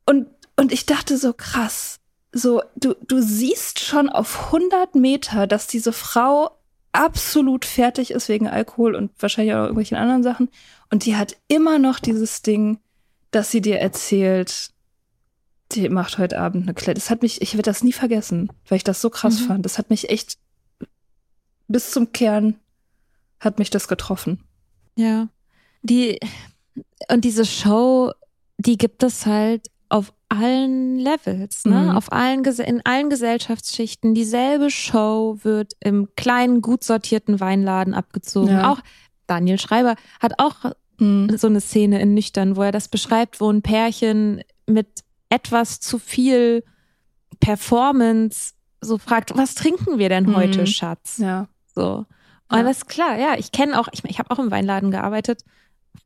[0.07, 0.27] und
[0.57, 2.01] und ich dachte so krass,
[2.33, 6.51] so du du siehst schon auf 100 Meter, dass diese Frau
[6.91, 10.49] absolut fertig ist wegen Alkohol und wahrscheinlich auch irgendwelchen anderen Sachen
[10.91, 12.81] und die hat immer noch dieses Ding
[13.37, 14.71] dass sie dir erzählt,
[15.73, 16.97] die macht heute Abend eine Kleid.
[16.97, 19.45] Das hat mich, ich werde das nie vergessen, weil ich das so krass mhm.
[19.45, 19.65] fand.
[19.65, 20.39] Das hat mich echt
[21.69, 22.55] bis zum Kern
[23.39, 24.43] hat mich das getroffen.
[24.97, 25.29] Ja.
[25.83, 26.19] Die,
[27.11, 28.13] und diese Show,
[28.57, 31.83] die gibt es halt auf allen Levels, ne?
[31.83, 31.91] Mhm.
[31.91, 34.15] Auf allen, in allen Gesellschaftsschichten.
[34.15, 38.53] Dieselbe Show wird im kleinen, gut sortierten Weinladen abgezogen.
[38.53, 38.73] Ja.
[38.73, 38.81] Auch
[39.27, 41.37] Daniel Schreiber hat auch mhm.
[41.37, 45.99] so eine Szene in Nüchtern, wo er das beschreibt, wo ein Pärchen mit etwas zu
[45.99, 46.65] viel
[47.41, 50.67] Performance so fragt, was trinken wir denn heute, mhm.
[50.67, 51.19] Schatz?
[51.19, 51.49] Ja.
[51.75, 52.07] So.
[52.49, 52.63] Und ja.
[52.63, 55.43] das ist klar, ja, ich kenne auch, ich, ich habe auch im Weinladen gearbeitet.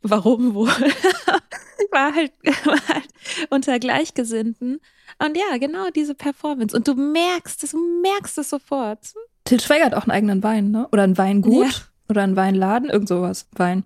[0.03, 0.69] Warum wohl?
[1.91, 2.33] war, halt,
[2.65, 3.09] war halt
[3.51, 4.81] unter Gleichgesinnten.
[5.19, 6.75] Und ja, genau diese Performance.
[6.75, 9.13] Und du merkst es, du merkst es sofort.
[9.45, 10.89] Til Schweiger hat auch einen eigenen Wein, ne?
[10.93, 11.67] Oder ein Weingut.
[11.67, 11.73] Ja.
[12.09, 13.47] Oder ein Weinladen, irgend sowas.
[13.53, 13.85] Wein.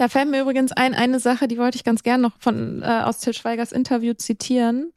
[0.00, 2.86] Da fällt mir übrigens ein, eine Sache, die wollte ich ganz gern noch von äh,
[2.86, 4.94] aus Til Schweigers Interview zitieren.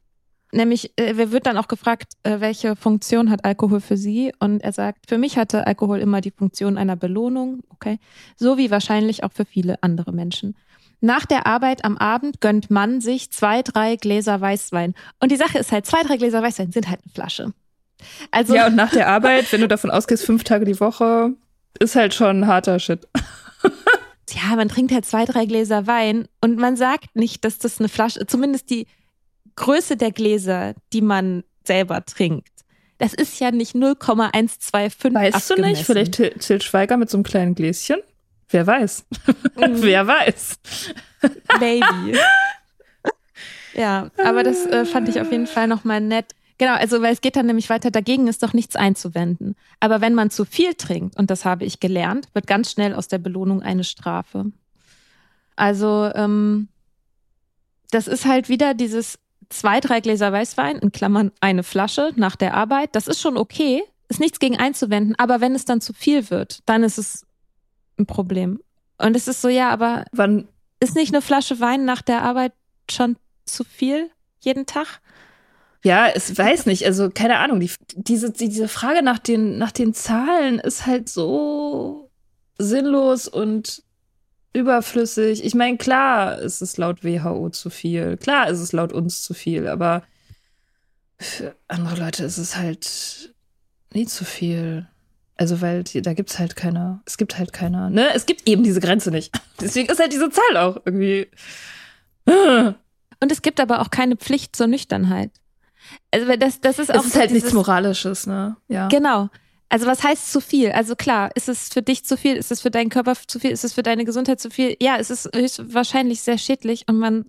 [0.50, 4.32] Nämlich, äh, wird dann auch gefragt, äh, welche Funktion hat Alkohol für Sie?
[4.38, 7.98] Und er sagt, für mich hatte Alkohol immer die Funktion einer Belohnung, okay,
[8.36, 10.56] so wie wahrscheinlich auch für viele andere Menschen.
[11.02, 14.94] Nach der Arbeit am Abend gönnt man sich zwei, drei Gläser Weißwein.
[15.20, 17.52] Und die Sache ist halt, zwei, drei Gläser Weißwein sind halt eine Flasche.
[18.30, 21.34] Also ja, und nach der Arbeit, wenn du davon ausgehst, fünf Tage die Woche,
[21.78, 23.06] ist halt schon harter Shit
[24.30, 27.88] ja, man trinkt halt zwei, drei Gläser Wein und man sagt nicht, dass das eine
[27.88, 28.86] Flasche, zumindest die
[29.56, 32.48] Größe der Gläser, die man selber trinkt.
[32.98, 35.14] Das ist ja nicht 0,125.
[35.14, 35.84] Weißt du nicht?
[35.84, 37.98] Vielleicht Til Schweiger mit so einem kleinen Gläschen?
[38.48, 39.04] Wer weiß?
[39.56, 39.82] Mhm.
[39.82, 40.58] Wer weiß?
[41.58, 42.18] Baby.
[43.74, 46.34] ja, aber das äh, fand ich auf jeden Fall nochmal nett.
[46.58, 49.56] Genau, also weil es geht dann nämlich weiter, dagegen ist doch nichts einzuwenden.
[49.80, 53.08] Aber wenn man zu viel trinkt, und das habe ich gelernt, wird ganz schnell aus
[53.08, 54.52] der Belohnung eine Strafe.
[55.56, 56.68] Also ähm,
[57.90, 62.54] das ist halt wieder dieses zwei, drei Gläser Weißwein, in Klammern eine Flasche nach der
[62.54, 62.90] Arbeit.
[62.94, 66.60] Das ist schon okay, ist nichts gegen einzuwenden, aber wenn es dann zu viel wird,
[66.66, 67.26] dann ist es
[67.98, 68.60] ein Problem.
[68.98, 70.04] Und es ist so, ja, aber.
[70.12, 70.48] Wann,
[70.80, 72.52] ist nicht eine Flasche Wein nach der Arbeit
[72.90, 75.00] schon zu viel jeden Tag?
[75.84, 76.86] Ja, es weiß nicht.
[76.86, 77.60] Also, keine Ahnung.
[77.60, 82.10] Die, diese, diese Frage nach den, nach den Zahlen ist halt so
[82.58, 83.82] sinnlos und
[84.54, 85.44] überflüssig.
[85.44, 88.16] Ich meine, klar ist es laut WHO zu viel.
[88.16, 90.02] Klar ist es laut uns zu viel, aber
[91.18, 93.34] für andere Leute ist es halt
[93.92, 94.88] nie zu viel.
[95.36, 98.08] Also, weil die, da gibt's halt keine, es gibt halt keine, ne?
[98.14, 99.34] Es gibt eben diese Grenze nicht.
[99.60, 101.28] Deswegen ist halt diese Zahl auch irgendwie.
[102.24, 105.30] Und es gibt aber auch keine Pflicht zur Nüchternheit.
[106.10, 107.00] Also das, das ist auch.
[107.00, 108.56] Es ist halt dieses, nichts Moralisches, ne?
[108.68, 108.88] Ja.
[108.88, 109.28] Genau.
[109.68, 110.70] Also was heißt zu viel?
[110.70, 112.36] Also klar, ist es für dich zu viel?
[112.36, 113.50] Ist es für deinen Körper zu viel?
[113.50, 114.76] Ist es für deine Gesundheit zu viel?
[114.80, 117.24] Ja, es ist höchstwahrscheinlich sehr schädlich und man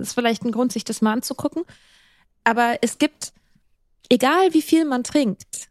[0.00, 1.64] ist vielleicht ein Grund, sich das mal anzugucken.
[2.44, 3.32] Aber es gibt,
[4.08, 5.68] egal wie viel man trinkt,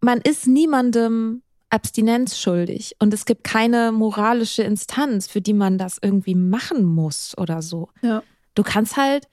[0.00, 5.98] man ist niemandem Abstinenz schuldig und es gibt keine moralische Instanz, für die man das
[6.02, 7.88] irgendwie machen muss oder so.
[8.02, 8.22] Ja.
[8.54, 9.28] Du kannst halt,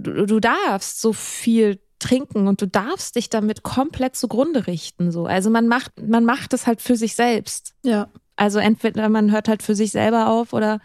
[0.00, 5.12] du, du darfst so viel trinken und du darfst dich damit komplett zugrunde richten.
[5.12, 5.26] So.
[5.26, 7.74] Also man macht, man macht es halt für sich selbst.
[7.82, 8.08] Ja.
[8.36, 10.80] Also entweder man hört halt für sich selber auf oder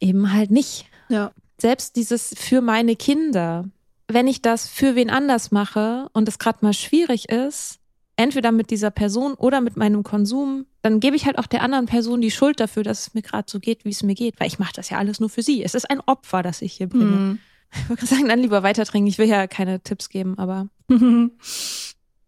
[0.00, 0.86] eben halt nicht.
[1.08, 1.32] Ja.
[1.60, 3.66] Selbst dieses für meine Kinder,
[4.08, 7.78] wenn ich das für wen anders mache und es gerade mal schwierig ist,
[8.16, 11.86] entweder mit dieser Person oder mit meinem Konsum, dann gebe ich halt auch der anderen
[11.86, 14.46] Person die Schuld dafür, dass es mir gerade so geht, wie es mir geht, weil
[14.46, 15.64] ich mache das ja alles nur für sie.
[15.64, 17.04] Es ist ein Opfer, das ich hier bringe.
[17.04, 17.38] Mhm.
[17.82, 19.06] Ich würde sagen, dann lieber weiter trinken.
[19.08, 20.68] Ich will ja keine Tipps geben, aber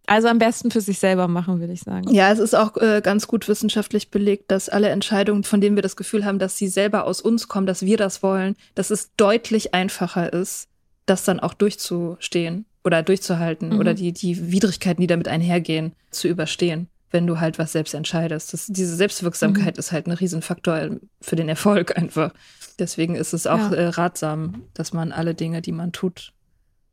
[0.07, 2.12] also am besten für sich selber machen, würde ich sagen.
[2.12, 5.82] Ja, es ist auch äh, ganz gut wissenschaftlich belegt, dass alle Entscheidungen, von denen wir
[5.82, 9.11] das Gefühl haben, dass sie selber aus uns kommen, dass wir das wollen, dass es
[9.16, 10.68] deutlich einfacher ist,
[11.07, 13.78] das dann auch durchzustehen oder durchzuhalten Mhm.
[13.80, 18.53] oder die, die Widrigkeiten, die damit einhergehen, zu überstehen, wenn du halt was selbst entscheidest.
[18.53, 19.78] Das, diese Selbstwirksamkeit Mhm.
[19.80, 20.90] ist halt ein Riesenfaktor
[21.20, 22.32] für den Erfolg einfach.
[22.78, 23.74] Deswegen ist es auch Ja.
[23.76, 26.32] äh, ratsam, dass man alle Dinge, die man tut,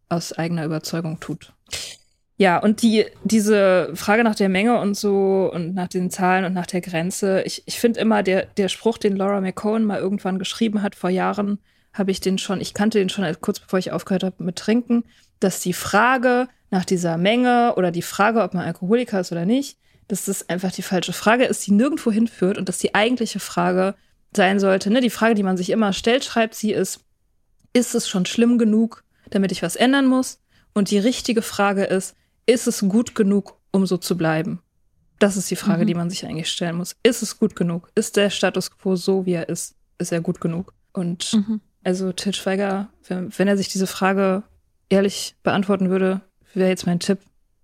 [0.10, 1.54] aus eigener Überzeugung tut.
[2.38, 6.54] Ja, und die, diese Frage nach der Menge und so und nach den Zahlen und
[6.54, 10.40] nach der Grenze, ich, ich finde immer, der, der Spruch, den Laura McCohen mal irgendwann
[10.40, 11.60] geschrieben hat vor Jahren,
[11.94, 15.04] habe ich den schon, ich kannte den schon kurz bevor ich aufgehört habe mit Trinken,
[15.40, 19.78] dass die Frage nach dieser Menge oder die Frage, ob man Alkoholiker ist oder nicht,
[20.08, 23.94] dass das einfach die falsche Frage ist, die nirgendwo hinführt und dass die eigentliche Frage
[24.36, 27.02] sein sollte, ne, die Frage, die man sich immer stellt, schreibt sie, ist,
[27.74, 30.40] ist es schon schlimm genug, damit ich was ändern muss?
[30.74, 32.16] Und die richtige Frage ist,
[32.46, 34.60] ist es gut genug, um so zu bleiben?
[35.20, 35.88] Das ist die Frage, Mhm.
[35.88, 36.96] die man sich eigentlich stellen muss.
[37.04, 37.90] Ist es gut genug?
[37.96, 39.76] Ist der Status quo so, wie er ist?
[39.98, 40.74] Ist er gut genug?
[40.92, 41.62] Und Mhm.
[41.84, 44.44] also Til Schweiger, wenn, wenn er sich diese Frage
[44.90, 46.22] ehrlich beantworten würde,
[46.54, 47.20] wäre jetzt mein Tipp,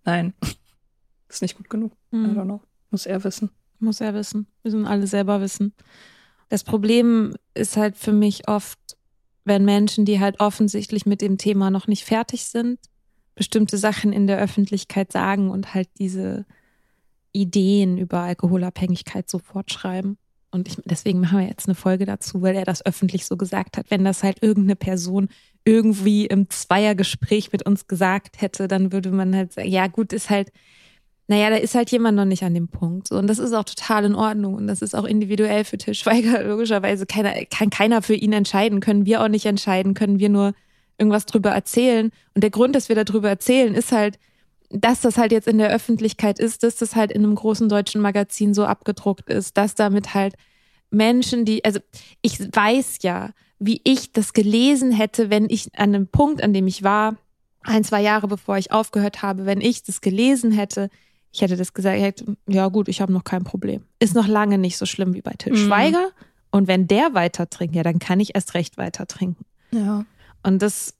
[0.06, 0.34] nein,
[1.30, 1.92] ist nicht gut genug.
[2.14, 2.38] I Mhm.
[2.40, 2.62] don't know.
[2.92, 3.50] Muss er wissen.
[3.80, 4.48] Muss er wissen.
[4.64, 5.74] Müssen alle selber wissen.
[6.50, 8.80] Das Problem ist halt für mich oft,
[9.46, 12.80] wenn Menschen, die halt offensichtlich mit dem Thema noch nicht fertig sind,
[13.36, 16.46] bestimmte Sachen in der Öffentlichkeit sagen und halt diese
[17.32, 20.18] Ideen über Alkoholabhängigkeit so fortschreiben.
[20.52, 23.78] Und ich, deswegen machen wir jetzt eine Folge dazu, weil er das öffentlich so gesagt
[23.78, 23.92] hat.
[23.92, 25.30] Wenn das halt irgendeine Person
[25.64, 30.32] irgendwie im Zweiergespräch mit uns gesagt hätte, dann würde man halt sagen, ja gut, ist
[30.32, 30.52] halt,
[31.30, 33.12] naja, da ist halt jemand noch nicht an dem Punkt.
[33.12, 34.56] Und das ist auch total in Ordnung.
[34.56, 36.44] Und das ist auch individuell für Til Schweiger.
[36.48, 40.54] Logischerweise keiner, kann keiner für ihn entscheiden, können wir auch nicht entscheiden, können wir nur
[40.98, 42.10] irgendwas drüber erzählen.
[42.34, 44.18] Und der Grund, dass wir darüber erzählen, ist halt,
[44.72, 48.02] dass das halt jetzt in der Öffentlichkeit ist, dass das halt in einem großen deutschen
[48.02, 50.34] Magazin so abgedruckt ist, dass damit halt
[50.90, 51.80] Menschen, die, also
[52.24, 56.66] ich weiß ja, wie ich das gelesen hätte, wenn ich an dem Punkt, an dem
[56.66, 57.18] ich war,
[57.62, 60.90] ein, zwei Jahre bevor ich aufgehört habe, wenn ich das gelesen hätte,
[61.32, 63.84] ich hätte das gesagt, ich hätte, ja gut, ich habe noch kein Problem.
[64.00, 65.58] Ist noch lange nicht so schlimm wie bei Til Mhm.
[65.58, 66.10] Schweiger.
[66.52, 69.46] Und wenn der weiter trinkt, ja, dann kann ich erst recht weiter trinken.
[69.72, 70.06] Ja.
[70.42, 70.96] Und das,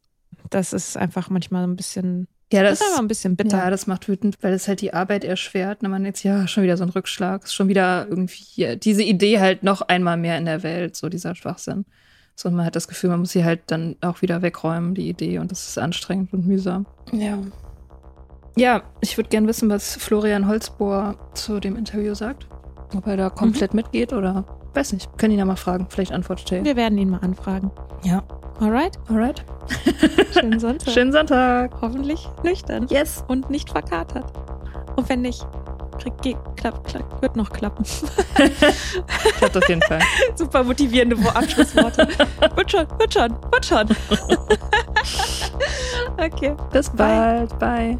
[0.52, 3.58] das ist einfach manchmal ein bisschen, Ja, das das, ist einfach ein bisschen bitter.
[3.58, 5.82] Ja, das macht wütend, weil es halt die Arbeit erschwert.
[5.82, 9.40] Und man jetzt, ja, schon wieder so ein Rückschlag, ist schon wieder irgendwie diese Idee
[9.40, 11.86] halt noch einmal mehr in der Welt, so dieser Schwachsinn.
[12.36, 15.10] So, und man hat das Gefühl, man muss sie halt dann auch wieder wegräumen, die
[15.10, 15.40] Idee.
[15.40, 16.86] Und das ist anstrengend und mühsam.
[17.12, 17.40] Ja.
[18.60, 22.46] Ja, ich würde gern wissen, was Florian Holzbohr zu dem Interview sagt.
[22.94, 24.44] Ob er da komplett mitgeht oder
[24.74, 25.18] weiß nicht.
[25.18, 25.88] Können ihn ja mal fragen.
[25.90, 26.66] Vielleicht antwortet er.
[26.66, 27.72] Wir werden ihn mal anfragen.
[28.04, 28.22] Ja.
[28.60, 29.00] Alright?
[29.08, 29.46] Alright.
[30.34, 30.90] Schönen Sonntag.
[30.94, 31.72] Schönen Sonntag.
[31.82, 32.88] Hoffentlich nüchtern.
[32.90, 33.24] Yes.
[33.30, 34.26] Und nicht verkatert.
[34.98, 35.48] Und wenn nicht,
[35.98, 37.86] krieg, geht, klapp, klapp, wird noch klappen.
[39.38, 40.00] Klappt auf jeden Fall.
[40.36, 42.08] Super motivierende Wo- Abschlussworte.
[42.56, 43.88] wird schon, wird schon, wird schon.
[46.18, 46.56] okay.
[46.74, 47.48] Bis Bye.
[47.48, 47.60] bald.
[47.60, 48.00] Bye.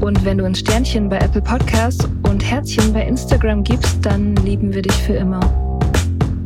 [0.00, 4.72] Und wenn du uns Sternchen bei Apple Podcasts und Herzchen bei Instagram gibst, dann lieben
[4.72, 5.40] wir dich für immer.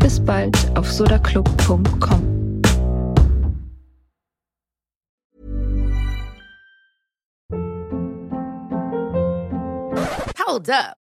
[0.00, 2.34] Bis bald auf sodaclub.com.
[10.46, 11.03] Hold up.